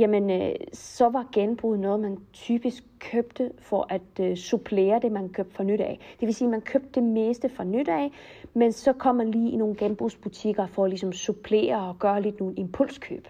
jamen 0.00 0.30
øh, 0.30 0.54
så 0.72 1.08
var 1.08 1.26
genbrug 1.32 1.76
noget, 1.76 2.00
man 2.00 2.18
typisk 2.32 2.84
købte 2.98 3.50
for 3.58 3.86
at 3.88 4.20
øh, 4.20 4.36
supplere 4.36 5.00
det, 5.02 5.12
man 5.12 5.28
købte 5.28 5.54
for 5.54 5.62
nyt 5.62 5.80
af. 5.80 5.98
Det 6.20 6.26
vil 6.26 6.34
sige, 6.34 6.46
at 6.46 6.50
man 6.50 6.60
købte 6.60 6.88
det 6.94 7.02
meste 7.02 7.48
for 7.48 7.64
nyt 7.64 7.88
af, 7.88 8.10
men 8.54 8.72
så 8.72 8.92
kom 8.92 9.16
man 9.16 9.30
lige 9.30 9.50
i 9.50 9.56
nogle 9.56 9.76
genbrugsbutikker 9.76 10.66
for 10.66 10.84
at 10.84 10.90
ligesom 10.90 11.12
supplere 11.12 11.88
og 11.88 11.98
gøre 11.98 12.22
lidt 12.22 12.40
nogle 12.40 12.54
impulskøb. 12.54 13.28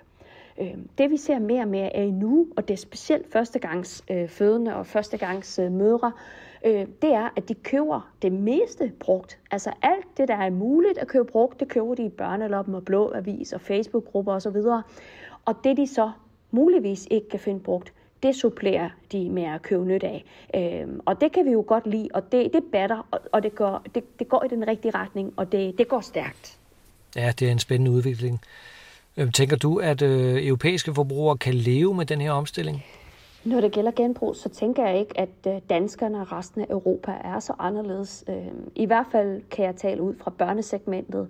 Øh, 0.60 0.74
det 0.98 1.10
vi 1.10 1.16
ser 1.16 1.38
mere 1.38 1.62
og 1.62 1.68
mere 1.68 1.96
af 1.96 2.12
nu, 2.12 2.46
og 2.56 2.68
det 2.68 2.74
er 2.74 2.78
specielt 2.78 3.32
førstegangs 3.32 4.04
øh, 4.10 4.28
fødende 4.28 4.76
og 4.76 4.86
førstegangs 4.86 5.58
øh, 5.58 5.72
mødre, 5.72 6.12
øh, 6.66 6.86
det 7.02 7.14
er, 7.14 7.28
at 7.36 7.48
de 7.48 7.54
køber 7.54 8.10
det 8.22 8.32
meste 8.32 8.92
brugt. 9.00 9.38
Altså 9.50 9.72
alt 9.82 10.06
det, 10.16 10.28
der 10.28 10.36
er 10.36 10.50
muligt 10.50 10.98
at 10.98 11.08
købe 11.08 11.24
brugt, 11.24 11.60
det 11.60 11.68
køber 11.68 11.94
de 11.94 12.04
i 12.04 12.08
børneloppen 12.08 12.74
og 12.74 12.84
blå 12.84 13.12
avis 13.14 13.52
og 13.52 13.60
Facebook-grupper 13.60 14.32
osv. 14.32 14.56
Og 15.44 15.64
det 15.64 15.76
de 15.76 15.86
så 15.86 16.10
muligvis 16.50 17.06
ikke 17.10 17.28
kan 17.28 17.40
finde 17.40 17.60
brugt, 17.60 17.92
det 18.22 18.36
supplerer 18.36 18.90
de 19.12 19.28
med 19.28 19.42
at 19.42 19.62
købe 19.62 19.84
nyt 19.84 20.02
af. 20.02 20.24
Øhm, 20.54 21.00
og 21.06 21.20
det 21.20 21.32
kan 21.32 21.44
vi 21.44 21.50
jo 21.50 21.64
godt 21.66 21.86
lide, 21.86 22.08
og 22.14 22.32
det, 22.32 22.52
det 22.52 22.62
batter, 22.72 23.06
og, 23.10 23.20
og 23.32 23.42
det, 23.42 23.54
går, 23.54 23.82
det, 23.94 24.18
det 24.18 24.28
går 24.28 24.44
i 24.44 24.48
den 24.48 24.68
rigtige 24.68 24.92
retning, 24.94 25.32
og 25.36 25.52
det, 25.52 25.78
det 25.78 25.88
går 25.88 26.00
stærkt. 26.00 26.58
Ja, 27.16 27.32
det 27.38 27.48
er 27.48 27.52
en 27.52 27.58
spændende 27.58 27.90
udvikling. 27.90 28.40
Øhm, 29.16 29.32
tænker 29.32 29.56
du, 29.56 29.78
at 29.78 30.02
øh, 30.02 30.46
europæiske 30.46 30.94
forbrugere 30.94 31.38
kan 31.38 31.54
leve 31.54 31.94
med 31.94 32.06
den 32.06 32.20
her 32.20 32.32
omstilling? 32.32 32.84
Når 33.44 33.60
det 33.60 33.72
gælder 33.72 33.90
genbrug, 33.90 34.36
så 34.36 34.48
tænker 34.48 34.86
jeg 34.86 34.98
ikke, 34.98 35.20
at 35.20 35.28
øh, 35.46 35.54
danskerne 35.70 36.20
og 36.20 36.32
resten 36.32 36.60
af 36.60 36.66
Europa 36.70 37.12
er 37.24 37.40
så 37.40 37.52
anderledes. 37.58 38.24
Øhm, 38.28 38.70
I 38.74 38.86
hvert 38.86 39.06
fald 39.12 39.42
kan 39.50 39.64
jeg 39.64 39.76
tale 39.76 40.02
ud 40.02 40.14
fra 40.14 40.30
børnesegmentet. 40.30 41.28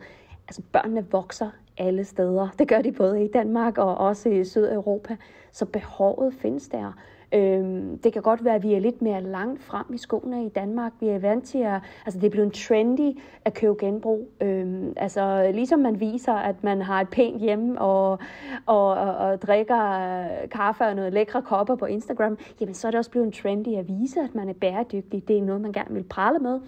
Altså 0.48 0.62
børnene 0.72 1.06
vokser 1.10 1.50
alle 1.80 2.04
steder. 2.04 2.48
Det 2.58 2.68
gør 2.68 2.82
de 2.82 2.92
både 2.92 3.24
i 3.24 3.28
Danmark 3.28 3.78
og 3.78 3.98
også 3.98 4.28
i 4.28 4.44
Sydeuropa. 4.44 5.16
Så 5.52 5.66
behovet 5.66 6.34
findes 6.34 6.68
der. 6.68 6.92
Øhm, 7.34 7.98
det 7.98 8.12
kan 8.12 8.22
godt 8.22 8.44
være, 8.44 8.54
at 8.54 8.62
vi 8.62 8.74
er 8.74 8.80
lidt 8.80 9.02
mere 9.02 9.22
langt 9.22 9.62
frem 9.62 9.86
i 9.94 9.98
skoene 9.98 10.46
i 10.46 10.48
Danmark. 10.48 10.92
Vi 11.00 11.08
er 11.08 11.18
vant 11.18 11.44
til 11.44 11.58
at... 11.58 11.80
Altså, 12.06 12.20
det 12.20 12.26
er 12.26 12.30
blevet 12.30 12.52
trendy 12.52 13.18
at 13.44 13.54
købe 13.54 13.74
genbrug. 13.78 14.28
Øhm, 14.40 14.92
altså, 14.96 15.50
ligesom 15.54 15.78
man 15.78 16.00
viser, 16.00 16.32
at 16.32 16.64
man 16.64 16.82
har 16.82 17.00
et 17.00 17.08
pænt 17.08 17.40
hjem 17.40 17.76
og, 17.76 18.18
og, 18.66 18.88
og, 18.88 19.16
og 19.16 19.42
drikker 19.42 20.24
kaffe 20.50 20.84
og 20.84 20.94
noget 20.94 21.12
lækre 21.12 21.42
kopper 21.42 21.74
på 21.74 21.86
Instagram, 21.86 22.38
jamen, 22.60 22.74
så 22.74 22.86
er 22.86 22.90
det 22.90 22.98
også 22.98 23.10
blevet 23.10 23.34
trendy 23.34 23.76
at 23.76 23.88
vise, 23.88 24.20
at 24.20 24.34
man 24.34 24.48
er 24.48 24.52
bæredygtig. 24.52 25.28
Det 25.28 25.38
er 25.38 25.42
noget, 25.42 25.60
man 25.60 25.72
gerne 25.72 25.94
vil 25.94 26.02
prale 26.02 26.38
med. 26.38 26.60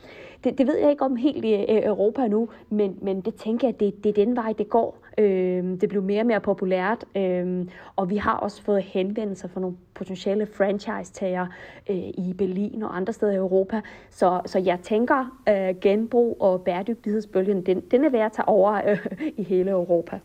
Det, 0.44 0.59
det 0.59 0.66
ved 0.66 0.79
jeg 0.79 0.90
ikke 0.90 1.05
om 1.05 1.16
helt 1.16 1.44
i 1.44 1.85
Europa 1.85 2.29
nu, 2.29 2.48
men, 2.70 2.98
men 3.03 3.20
det 3.20 3.35
tænker 3.35 3.68
jeg, 3.68 3.75
at 3.75 3.81
det, 3.81 4.05
det 4.05 4.11
er 4.18 4.25
den 4.25 4.37
vej, 4.37 4.55
det 4.59 4.68
går. 4.68 5.01
Øh, 5.18 5.81
det 5.81 5.88
blev 5.88 6.03
mere 6.03 6.20
og 6.20 6.27
mere 6.27 6.40
populært, 6.40 7.05
øh, 7.16 7.66
og 7.96 8.11
vi 8.11 8.16
har 8.16 8.37
også 8.37 8.62
fået 8.62 8.83
henvendelser 8.83 9.48
fra 9.48 9.61
nogle 9.61 9.77
potentielle 9.94 10.46
franchise-tager 10.57 11.46
øh, 11.90 11.96
i 11.96 12.35
Berlin 12.38 12.83
og 12.83 12.96
andre 12.96 13.12
steder 13.12 13.33
i 13.33 13.37
Europa. 13.37 13.81
Så, 14.11 14.40
så 14.46 14.59
jeg 14.59 14.79
tænker, 14.83 15.38
øh, 15.48 15.81
genbrug 15.81 16.37
og 16.40 16.62
bæredygtighedsbølgen, 16.62 17.66
den, 17.66 17.81
den 17.81 18.05
er 18.05 18.11
ved 18.11 18.20
at 18.20 18.33
tage 18.33 18.48
over 18.48 18.81
øh, 18.87 19.07
i 19.37 19.42
hele 19.42 19.70
Europa. 19.70 20.18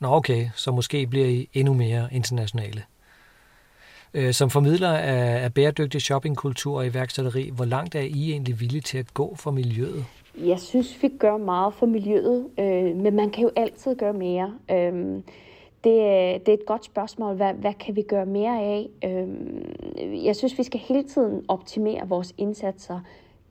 Nå 0.00 0.08
okay, 0.08 0.48
så 0.54 0.70
måske 0.70 1.06
bliver 1.06 1.26
I 1.26 1.48
endnu 1.52 1.74
mere 1.74 2.08
internationale. 2.12 2.82
Øh, 4.14 4.32
som 4.32 4.50
formidler 4.50 4.92
af, 4.92 5.44
af 5.44 5.54
bæredygtig 5.54 6.00
shoppingkultur 6.00 6.78
og 6.78 6.86
iværksætteri, 6.86 7.50
hvor 7.56 7.64
langt 7.64 7.94
er 7.94 8.00
I 8.00 8.30
egentlig 8.30 8.60
villige 8.60 8.80
til 8.80 8.98
at 8.98 9.14
gå 9.14 9.34
for 9.34 9.50
miljøet? 9.50 10.04
Jeg 10.38 10.60
synes, 10.60 11.02
vi 11.02 11.08
gør 11.18 11.36
meget 11.36 11.74
for 11.74 11.86
miljøet, 11.86 12.46
øh, 12.58 12.96
men 12.96 13.16
man 13.16 13.30
kan 13.30 13.42
jo 13.42 13.50
altid 13.56 13.96
gøre 13.96 14.12
mere. 14.12 14.54
Øh, 14.70 15.22
det, 15.84 16.46
det 16.46 16.48
er 16.48 16.54
et 16.54 16.66
godt 16.66 16.84
spørgsmål. 16.84 17.34
Hvad, 17.36 17.54
hvad 17.54 17.74
kan 17.74 17.96
vi 17.96 18.02
gøre 18.02 18.26
mere 18.26 18.60
af? 18.60 18.88
Øh, 19.04 20.24
jeg 20.24 20.36
synes, 20.36 20.58
vi 20.58 20.62
skal 20.62 20.80
hele 20.80 21.02
tiden 21.02 21.44
optimere 21.48 22.08
vores 22.08 22.34
indsatser 22.38 23.00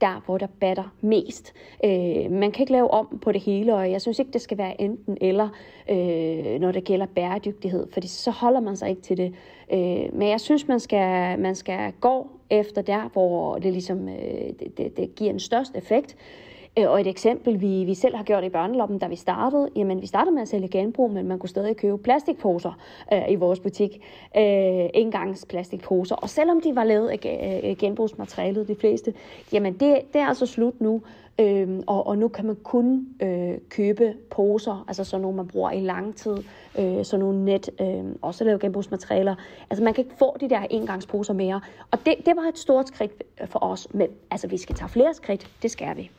der, 0.00 0.22
hvor 0.26 0.38
der 0.38 0.46
batter 0.60 0.94
mest. 1.00 1.52
Øh, 1.84 2.30
man 2.30 2.52
kan 2.52 2.62
ikke 2.62 2.72
lave 2.72 2.90
om 2.90 3.18
på 3.22 3.32
det 3.32 3.40
hele, 3.40 3.74
og 3.74 3.90
jeg 3.90 4.00
synes 4.00 4.18
ikke, 4.18 4.32
det 4.32 4.40
skal 4.40 4.58
være 4.58 4.80
enten 4.80 5.18
eller, 5.20 5.48
øh, 5.90 6.60
når 6.60 6.72
det 6.72 6.84
gælder 6.84 7.06
bæredygtighed, 7.06 7.86
fordi 7.92 8.08
så 8.08 8.30
holder 8.30 8.60
man 8.60 8.76
sig 8.76 8.90
ikke 8.90 9.02
til 9.02 9.16
det. 9.16 9.34
Øh, 9.72 10.14
men 10.18 10.28
jeg 10.28 10.40
synes, 10.40 10.68
man 10.68 10.80
skal, 10.80 11.38
man 11.38 11.54
skal 11.54 11.92
gå 12.00 12.30
efter 12.50 12.82
der, 12.82 13.08
hvor 13.12 13.58
det 13.58 13.72
ligesom 13.72 14.08
øh, 14.08 14.14
det, 14.58 14.78
det, 14.78 14.96
det 14.96 15.14
giver 15.14 15.30
en 15.30 15.40
størst 15.40 15.76
effekt. 15.76 16.16
Øh, 16.18 16.49
Øh, 16.78 16.90
og 16.90 17.00
et 17.00 17.06
eksempel, 17.06 17.60
vi, 17.60 17.84
vi 17.84 17.94
selv 17.94 18.16
har 18.16 18.24
gjort 18.24 18.44
i 18.44 18.48
børneloppen, 18.48 18.98
da 18.98 19.06
vi 19.06 19.16
startede, 19.16 19.68
jamen 19.76 20.00
vi 20.00 20.06
startede 20.06 20.34
med 20.34 20.42
at 20.42 20.48
sælge 20.48 20.68
genbrug, 20.68 21.10
men 21.10 21.28
man 21.28 21.38
kunne 21.38 21.48
stadig 21.48 21.76
købe 21.76 21.98
plastikposer 21.98 22.72
øh, 23.12 23.30
i 23.30 23.34
vores 23.34 23.60
butik. 23.60 23.94
Øh, 24.36 24.88
engangs 24.94 25.46
plastikposer. 25.46 26.16
Og 26.16 26.30
selvom 26.30 26.60
de 26.60 26.76
var 26.76 26.84
lavet 26.84 27.08
af 27.08 27.60
øh, 27.64 27.76
genbrugsmaterialet, 27.76 28.68
de 28.68 28.74
fleste, 28.74 29.14
jamen 29.52 29.72
det, 29.72 29.98
det 30.12 30.20
er 30.20 30.26
altså 30.26 30.46
slut 30.46 30.80
nu. 30.80 31.02
Øhm, 31.40 31.82
og, 31.86 32.06
og 32.06 32.18
nu 32.18 32.28
kan 32.28 32.46
man 32.46 32.56
kun 32.56 33.06
øh, 33.22 33.58
købe 33.68 34.14
poser, 34.30 34.84
altså 34.88 35.04
sådan 35.04 35.22
nogle, 35.22 35.36
man 35.36 35.48
bruger 35.48 35.70
i 35.70 35.80
lang 35.80 36.16
tid, 36.16 36.36
øh, 36.78 37.04
sådan 37.04 37.20
nogle 37.20 37.44
net, 37.44 37.70
øh, 37.80 38.04
også 38.22 38.44
lave 38.44 38.58
genbrugsmaterialer. 38.58 39.34
Altså 39.70 39.84
man 39.84 39.94
kan 39.94 40.04
ikke 40.04 40.16
få 40.18 40.36
de 40.40 40.50
der 40.50 40.60
engangsposer 40.70 41.32
mere. 41.32 41.60
Og 41.90 41.98
det, 42.06 42.14
det 42.26 42.36
var 42.36 42.42
et 42.42 42.58
stort 42.58 42.88
skridt 42.88 43.22
for 43.46 43.64
os, 43.64 43.88
men 43.90 44.08
altså 44.30 44.46
vi 44.46 44.58
skal 44.58 44.74
tage 44.74 44.88
flere 44.88 45.14
skridt, 45.14 45.50
det 45.62 45.70
skal 45.70 45.96
vi. 45.96 46.10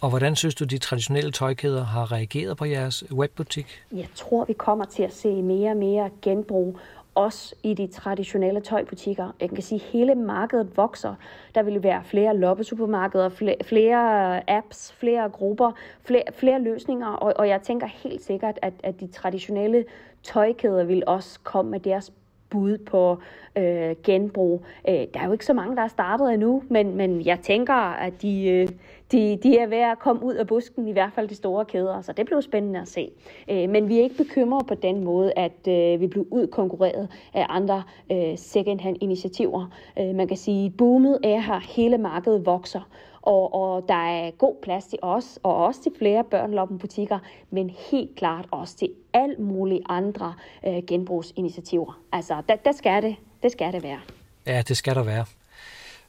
Og 0.00 0.08
hvordan 0.08 0.36
synes 0.36 0.54
du, 0.54 0.64
de 0.64 0.78
traditionelle 0.78 1.30
tøjkæder 1.30 1.84
har 1.84 2.12
reageret 2.12 2.56
på 2.56 2.64
jeres 2.64 3.04
webbutik? 3.12 3.66
Jeg 3.92 4.06
tror, 4.14 4.44
vi 4.44 4.52
kommer 4.52 4.84
til 4.84 5.02
at 5.02 5.14
se 5.14 5.42
mere 5.42 5.70
og 5.70 5.76
mere 5.76 6.10
genbrug, 6.22 6.78
også 7.20 7.54
i 7.62 7.74
de 7.74 7.86
traditionelle 7.86 8.60
tøjbutikker. 8.60 9.30
Jeg 9.40 9.48
kan 9.48 9.62
sige, 9.62 9.80
at 9.80 9.86
hele 9.86 10.14
markedet 10.14 10.76
vokser. 10.76 11.14
Der 11.54 11.62
vil 11.62 11.82
være 11.82 12.04
flere 12.04 12.36
loppesupermarkeder, 12.36 13.28
flere, 13.28 13.56
flere 13.64 14.50
apps, 14.50 14.92
flere 14.92 15.28
grupper, 15.28 15.72
flere, 16.02 16.22
flere 16.34 16.62
løsninger, 16.62 17.06
og, 17.06 17.32
og 17.36 17.48
jeg 17.48 17.62
tænker 17.62 17.86
helt 17.86 18.22
sikkert, 18.22 18.58
at, 18.62 18.72
at 18.82 19.00
de 19.00 19.06
traditionelle 19.06 19.84
tøjkæder 20.22 20.84
vil 20.84 21.02
også 21.06 21.40
komme 21.42 21.70
med 21.70 21.80
deres 21.80 22.12
bud 22.50 22.78
på 22.78 23.18
øh, 23.56 23.96
genbrug. 24.04 24.64
Øh, 24.88 24.94
der 24.94 25.20
er 25.20 25.26
jo 25.26 25.32
ikke 25.32 25.46
så 25.46 25.52
mange, 25.52 25.76
der 25.76 25.82
er 25.82 25.88
startet 25.88 26.34
endnu, 26.34 26.62
men, 26.68 26.96
men 26.96 27.24
jeg 27.24 27.40
tænker, 27.40 27.74
at 27.74 28.22
de, 28.22 28.48
øh, 28.48 28.68
de, 29.12 29.38
de 29.42 29.58
er 29.58 29.66
ved 29.66 29.78
at 29.78 29.98
komme 29.98 30.24
ud 30.24 30.34
af 30.34 30.46
busken, 30.46 30.88
i 30.88 30.92
hvert 30.92 31.12
fald 31.14 31.28
de 31.28 31.34
store 31.34 31.64
kæder, 31.64 32.00
så 32.00 32.12
det 32.12 32.26
bliver 32.26 32.40
spændende 32.40 32.80
at 32.80 32.88
se. 32.88 33.10
Øh, 33.50 33.68
men 33.68 33.88
vi 33.88 33.98
er 33.98 34.02
ikke 34.02 34.16
bekymrede 34.16 34.64
på 34.64 34.74
den 34.74 35.04
måde, 35.04 35.32
at 35.36 35.68
øh, 35.68 36.00
vi 36.00 36.06
bliver 36.06 36.26
udkonkurreret 36.30 37.08
af 37.34 37.46
andre 37.48 37.82
øh, 38.12 38.38
second-hand 38.38 38.96
initiativer. 39.00 39.66
Øh, 39.98 40.14
man 40.14 40.28
kan 40.28 40.36
sige, 40.36 40.66
at 40.66 40.76
boomet 40.76 41.18
er 41.24 41.40
her, 41.40 41.60
hele 41.76 41.98
markedet 41.98 42.46
vokser, 42.46 42.88
og, 43.22 43.54
og 43.54 43.84
der 43.88 43.94
er 43.94 44.30
god 44.30 44.54
plads 44.62 44.84
til 44.84 44.98
os, 45.02 45.38
og 45.42 45.56
også 45.56 45.82
til 45.82 45.92
flere 45.98 46.24
børneloppenbutikker, 46.24 47.18
men 47.50 47.70
helt 47.90 48.16
klart 48.16 48.46
også 48.50 48.76
til 48.76 48.88
alt 49.12 49.38
mulige 49.38 49.82
andre 49.88 50.34
øh, 50.66 50.82
genbrugsinitiativer. 50.86 52.00
Altså, 52.12 52.42
der, 52.48 52.56
der 52.56 52.72
skal 52.72 53.02
det, 53.02 53.16
det 53.42 53.52
skal 53.52 53.72
det 53.72 53.82
være. 53.82 54.00
Ja, 54.46 54.62
det 54.68 54.76
skal 54.76 54.94
der 54.94 55.02
være. 55.02 55.24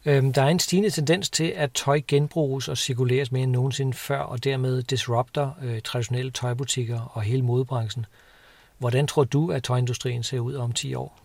Øhm, 0.05 0.33
der 0.33 0.41
er 0.41 0.47
en 0.47 0.59
stigende 0.59 0.89
tendens 0.89 1.29
til, 1.29 1.53
at 1.55 1.71
tøj 1.71 2.01
genbruges 2.07 2.67
og 2.67 2.77
cirkuleres 2.77 3.31
mere 3.31 3.43
end 3.43 3.51
nogensinde 3.51 3.93
før, 3.93 4.19
og 4.19 4.43
dermed 4.43 4.83
disrupter 4.83 5.51
øh, 5.63 5.81
traditionelle 5.81 6.31
tøjbutikker 6.31 7.11
og 7.13 7.21
hele 7.21 7.41
modebranchen. 7.41 8.05
Hvordan 8.77 9.07
tror 9.07 9.23
du, 9.23 9.51
at 9.51 9.63
tøjindustrien 9.63 10.23
ser 10.23 10.39
ud 10.39 10.53
om 10.53 10.71
10 10.71 10.93
år? 10.95 11.20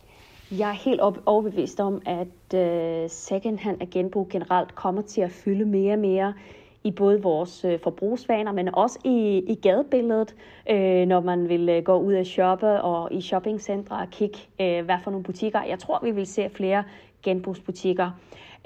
Jeg 0.51 0.69
er 0.69 0.73
helt 0.73 1.01
overbevist 1.01 1.81
om, 1.81 2.03
at 2.07 2.55
øh, 2.55 3.11
second-hand 3.11 3.81
og 3.81 3.91
genbrug 3.91 4.29
generelt 4.29 4.75
kommer 4.75 5.03
til 5.03 5.21
at 5.21 5.31
fylde 5.31 5.65
mere 5.65 5.93
og 5.93 5.99
mere 5.99 6.35
i 6.85 6.91
både 6.91 7.23
vores 7.23 7.65
øh, 7.65 7.81
forbrugsvaner, 7.81 8.53
men 8.53 8.75
også 8.75 8.99
i, 9.05 9.45
i 9.49 9.55
gadebilledet, 9.55 10.35
øh, 10.71 11.07
når 11.07 11.21
man 11.21 11.49
vil 11.49 11.69
øh, 11.69 11.83
gå 11.83 11.99
ud 11.99 12.15
og 12.15 12.27
shoppe 12.27 12.83
og 12.83 13.13
i 13.13 13.21
shoppingcentre 13.21 13.97
og 13.97 14.11
kigge, 14.11 14.39
øh, 14.61 14.85
hvad 14.85 14.97
for 15.05 15.11
nogle 15.11 15.25
butikker. 15.25 15.63
Jeg 15.63 15.79
tror, 15.79 16.01
vi 16.03 16.11
vil 16.11 16.27
se 16.27 16.49
flere 16.49 16.85
genbrugsbutikker. 17.23 18.11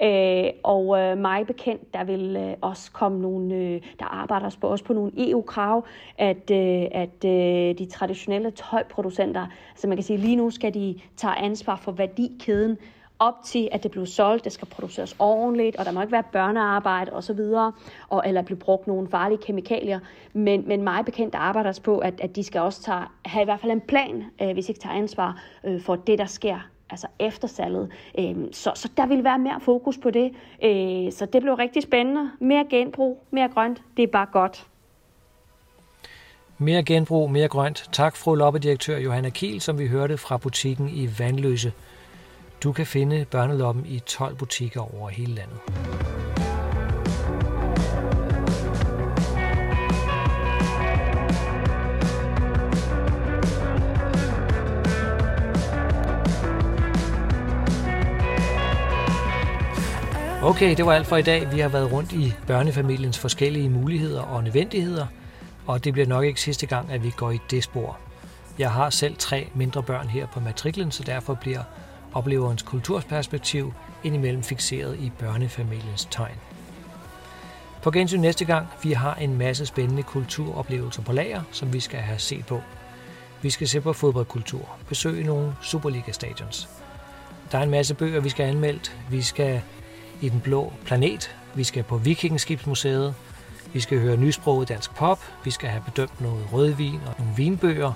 Øh, 0.03 0.49
og 0.63 0.99
øh, 0.99 1.17
mig 1.17 1.47
bekendt, 1.47 1.93
der 1.93 2.03
vil 2.03 2.35
øh, 2.35 2.53
også 2.61 2.91
komme 2.91 3.21
nogle, 3.21 3.55
øh, 3.55 3.81
der 3.99 4.05
arbejder 4.05 4.55
på, 4.61 4.67
også 4.67 4.85
på 4.85 4.93
nogle 4.93 5.11
EU-krav, 5.17 5.85
at, 6.17 6.51
øh, 6.51 6.85
at 6.91 7.25
øh, 7.25 7.77
de 7.77 7.85
traditionelle 7.85 8.51
tøjproducenter, 8.51 9.47
altså 9.71 9.87
man 9.87 9.97
kan 9.97 10.03
sige, 10.03 10.17
lige 10.17 10.35
nu 10.35 10.49
skal 10.49 10.73
de 10.73 10.99
tage 11.17 11.35
ansvar 11.35 11.75
for 11.75 11.91
værdikæden, 11.91 12.77
op 13.21 13.35
til, 13.43 13.69
at 13.71 13.83
det 13.83 13.91
bliver 13.91 14.05
solgt, 14.05 14.43
det 14.43 14.51
skal 14.51 14.67
produceres 14.67 15.15
ordentligt, 15.19 15.75
og 15.75 15.85
der 15.85 15.91
må 15.91 16.01
ikke 16.01 16.11
være 16.11 16.23
børnearbejde 16.31 17.13
osv., 17.13 17.39
og, 18.09 18.23
eller 18.25 18.41
blive 18.41 18.57
brugt 18.57 18.87
nogle 18.87 19.07
farlige 19.07 19.37
kemikalier. 19.37 19.99
Men, 20.33 20.67
men 20.67 20.83
meget 20.83 21.05
bekendt 21.05 21.35
arbejder 21.35 21.79
på, 21.83 21.97
at, 21.97 22.21
at 22.21 22.35
de 22.35 22.43
skal 22.43 22.61
også 22.61 22.81
tage, 22.81 23.03
have 23.25 23.41
i 23.41 23.45
hvert 23.45 23.59
fald 23.59 23.71
en 23.71 23.81
plan, 23.81 24.23
øh, 24.41 24.53
hvis 24.53 24.69
ikke 24.69 24.81
tager 24.81 24.95
ansvar 24.95 25.43
øh, 25.63 25.81
for 25.81 25.95
det, 25.95 26.19
der 26.19 26.25
sker 26.25 26.59
altså 26.91 27.07
eftersalget. 27.19 27.89
Øh, 28.19 28.35
så, 28.51 28.71
så 28.75 28.89
der 28.97 29.05
vil 29.05 29.23
være 29.23 29.39
mere 29.39 29.59
fokus 29.61 29.97
på 29.97 30.09
det. 30.09 30.31
Øh, 30.63 31.11
så 31.11 31.27
det 31.33 31.41
bliver 31.41 31.59
rigtig 31.59 31.83
spændende. 31.83 32.31
Mere 32.39 32.65
genbrug, 32.69 33.23
mere 33.31 33.49
grønt, 33.49 33.81
det 33.97 34.03
er 34.03 34.07
bare 34.07 34.27
godt. 34.31 34.67
Mere 36.57 36.83
genbrug, 36.83 37.31
mere 37.31 37.47
grønt. 37.47 37.89
Tak, 37.91 38.15
fru 38.15 38.35
loppedirektør 38.35 38.97
Johanna 38.97 39.29
Kiel, 39.29 39.61
som 39.61 39.79
vi 39.79 39.87
hørte 39.87 40.17
fra 40.17 40.37
butikken 40.37 40.89
i 40.89 41.09
Vandløse. 41.19 41.73
Du 42.63 42.71
kan 42.71 42.85
finde 42.85 43.25
Børneloppen 43.31 43.85
i 43.85 43.99
12 43.99 44.35
butikker 44.35 44.95
over 44.95 45.09
hele 45.09 45.35
landet. 45.35 45.57
Okay, 60.43 60.75
det 60.77 60.85
var 60.85 60.93
alt 60.93 61.07
for 61.07 61.17
i 61.17 61.21
dag. 61.21 61.51
Vi 61.51 61.59
har 61.59 61.69
været 61.69 61.91
rundt 61.91 62.11
i 62.11 62.33
børnefamiliens 62.47 63.19
forskellige 63.19 63.69
muligheder 63.69 64.21
og 64.21 64.43
nødvendigheder, 64.43 65.07
og 65.67 65.83
det 65.83 65.93
bliver 65.93 66.07
nok 66.07 66.25
ikke 66.25 66.41
sidste 66.41 66.65
gang, 66.65 66.91
at 66.91 67.03
vi 67.03 67.11
går 67.17 67.31
i 67.31 67.39
det 67.51 67.63
spor. 67.63 67.97
Jeg 68.59 68.71
har 68.71 68.89
selv 68.89 69.15
tre 69.17 69.49
mindre 69.55 69.83
børn 69.83 70.07
her 70.07 70.27
på 70.27 70.39
matriklen, 70.39 70.91
så 70.91 71.03
derfor 71.03 71.33
bliver 71.33 71.63
opleverens 72.13 72.61
kultursperspektiv 72.61 73.73
indimellem 74.03 74.43
fixeret 74.43 74.97
i 74.99 75.11
børnefamiliens 75.19 76.07
tegn. 76.11 76.35
På 77.81 77.91
gensyn 77.91 78.19
næste 78.19 78.45
gang, 78.45 78.67
vi 78.83 78.91
har 78.91 79.15
en 79.15 79.37
masse 79.37 79.65
spændende 79.65 80.03
kulturoplevelser 80.03 81.01
på 81.01 81.13
lager, 81.13 81.41
som 81.51 81.73
vi 81.73 81.79
skal 81.79 81.99
have 81.99 82.19
set 82.19 82.45
på. 82.45 82.61
Vi 83.41 83.49
skal 83.49 83.67
se 83.67 83.81
på 83.81 83.93
fodboldkultur, 83.93 84.69
besøge 84.89 85.23
nogle 85.23 85.55
Superliga-stadions. 85.61 86.69
Der 87.51 87.57
er 87.57 87.63
en 87.63 87.69
masse 87.69 87.93
bøger, 87.93 88.19
vi 88.19 88.29
skal 88.29 88.45
anmelde. 88.45 88.91
Vi 89.09 89.21
skal 89.21 89.61
i 90.21 90.29
den 90.29 90.39
blå 90.39 90.73
planet. 90.85 91.35
Vi 91.55 91.63
skal 91.63 91.83
på 91.83 91.97
Vikingskibsmuseet. 91.97 93.15
Vi 93.73 93.79
skal 93.79 93.99
høre 93.99 94.17
nysproget 94.17 94.69
dansk 94.69 94.95
pop. 94.95 95.19
Vi 95.43 95.51
skal 95.51 95.69
have 95.69 95.83
bedømt 95.85 96.21
noget 96.21 96.53
rødvin 96.53 96.99
og 97.07 97.15
nogle 97.19 97.35
vinbøger 97.35 97.93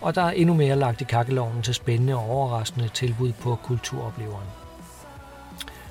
og 0.00 0.14
der 0.14 0.22
er 0.22 0.30
endnu 0.30 0.54
mere 0.54 0.76
lagt 0.76 1.00
i 1.00 1.04
kakkeloven 1.04 1.62
til 1.62 1.74
spændende 1.74 2.14
og 2.14 2.30
overraskende 2.30 2.88
tilbud 2.88 3.32
på 3.32 3.58
kulturopleveren. 3.64 4.48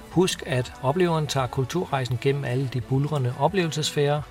Husk, 0.10 0.44
at 0.46 0.74
opleveren 0.82 1.28
tager 1.28 1.48
kulturrejsen 1.48 2.20
gennem 2.22 2.46
alle 2.46 2.70
de 2.74 2.82
bulrende 2.82 3.34
oplevelsesfærer. 3.40 4.22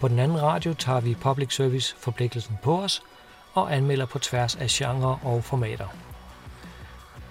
På 0.00 0.08
den 0.08 0.18
anden 0.18 0.42
radio 0.42 0.74
tager 0.74 1.00
vi 1.00 1.14
public 1.14 1.54
service 1.54 1.96
forpligtelsen 1.98 2.58
på 2.62 2.82
os 2.82 3.02
og 3.54 3.76
anmelder 3.76 4.06
på 4.06 4.18
tværs 4.18 4.56
af 4.56 4.66
genre 4.68 5.18
og 5.22 5.44
formater. 5.44 5.86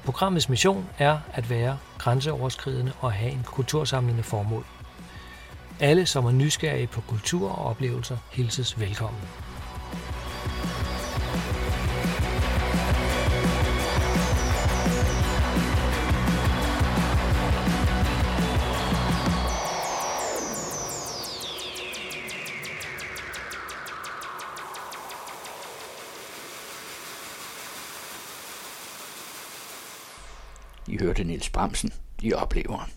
Programmets 0.09 0.49
mission 0.49 0.89
er 0.97 1.19
at 1.33 1.49
være 1.49 1.77
grænseoverskridende 1.97 2.91
og 2.99 3.11
have 3.11 3.31
en 3.31 3.43
kultursamlende 3.45 4.23
formål. 4.23 4.65
Alle, 5.79 6.05
som 6.05 6.25
er 6.25 6.31
nysgerrige 6.31 6.87
på 6.87 7.01
kultur 7.01 7.51
og 7.51 7.65
oplevelser, 7.65 8.17
hilses 8.31 8.79
velkommen. 8.79 9.21
Hørte 31.09 31.23
Niels 31.23 31.49
Bramsen 31.49 31.93
i 32.21 32.33
opleveren. 32.33 32.91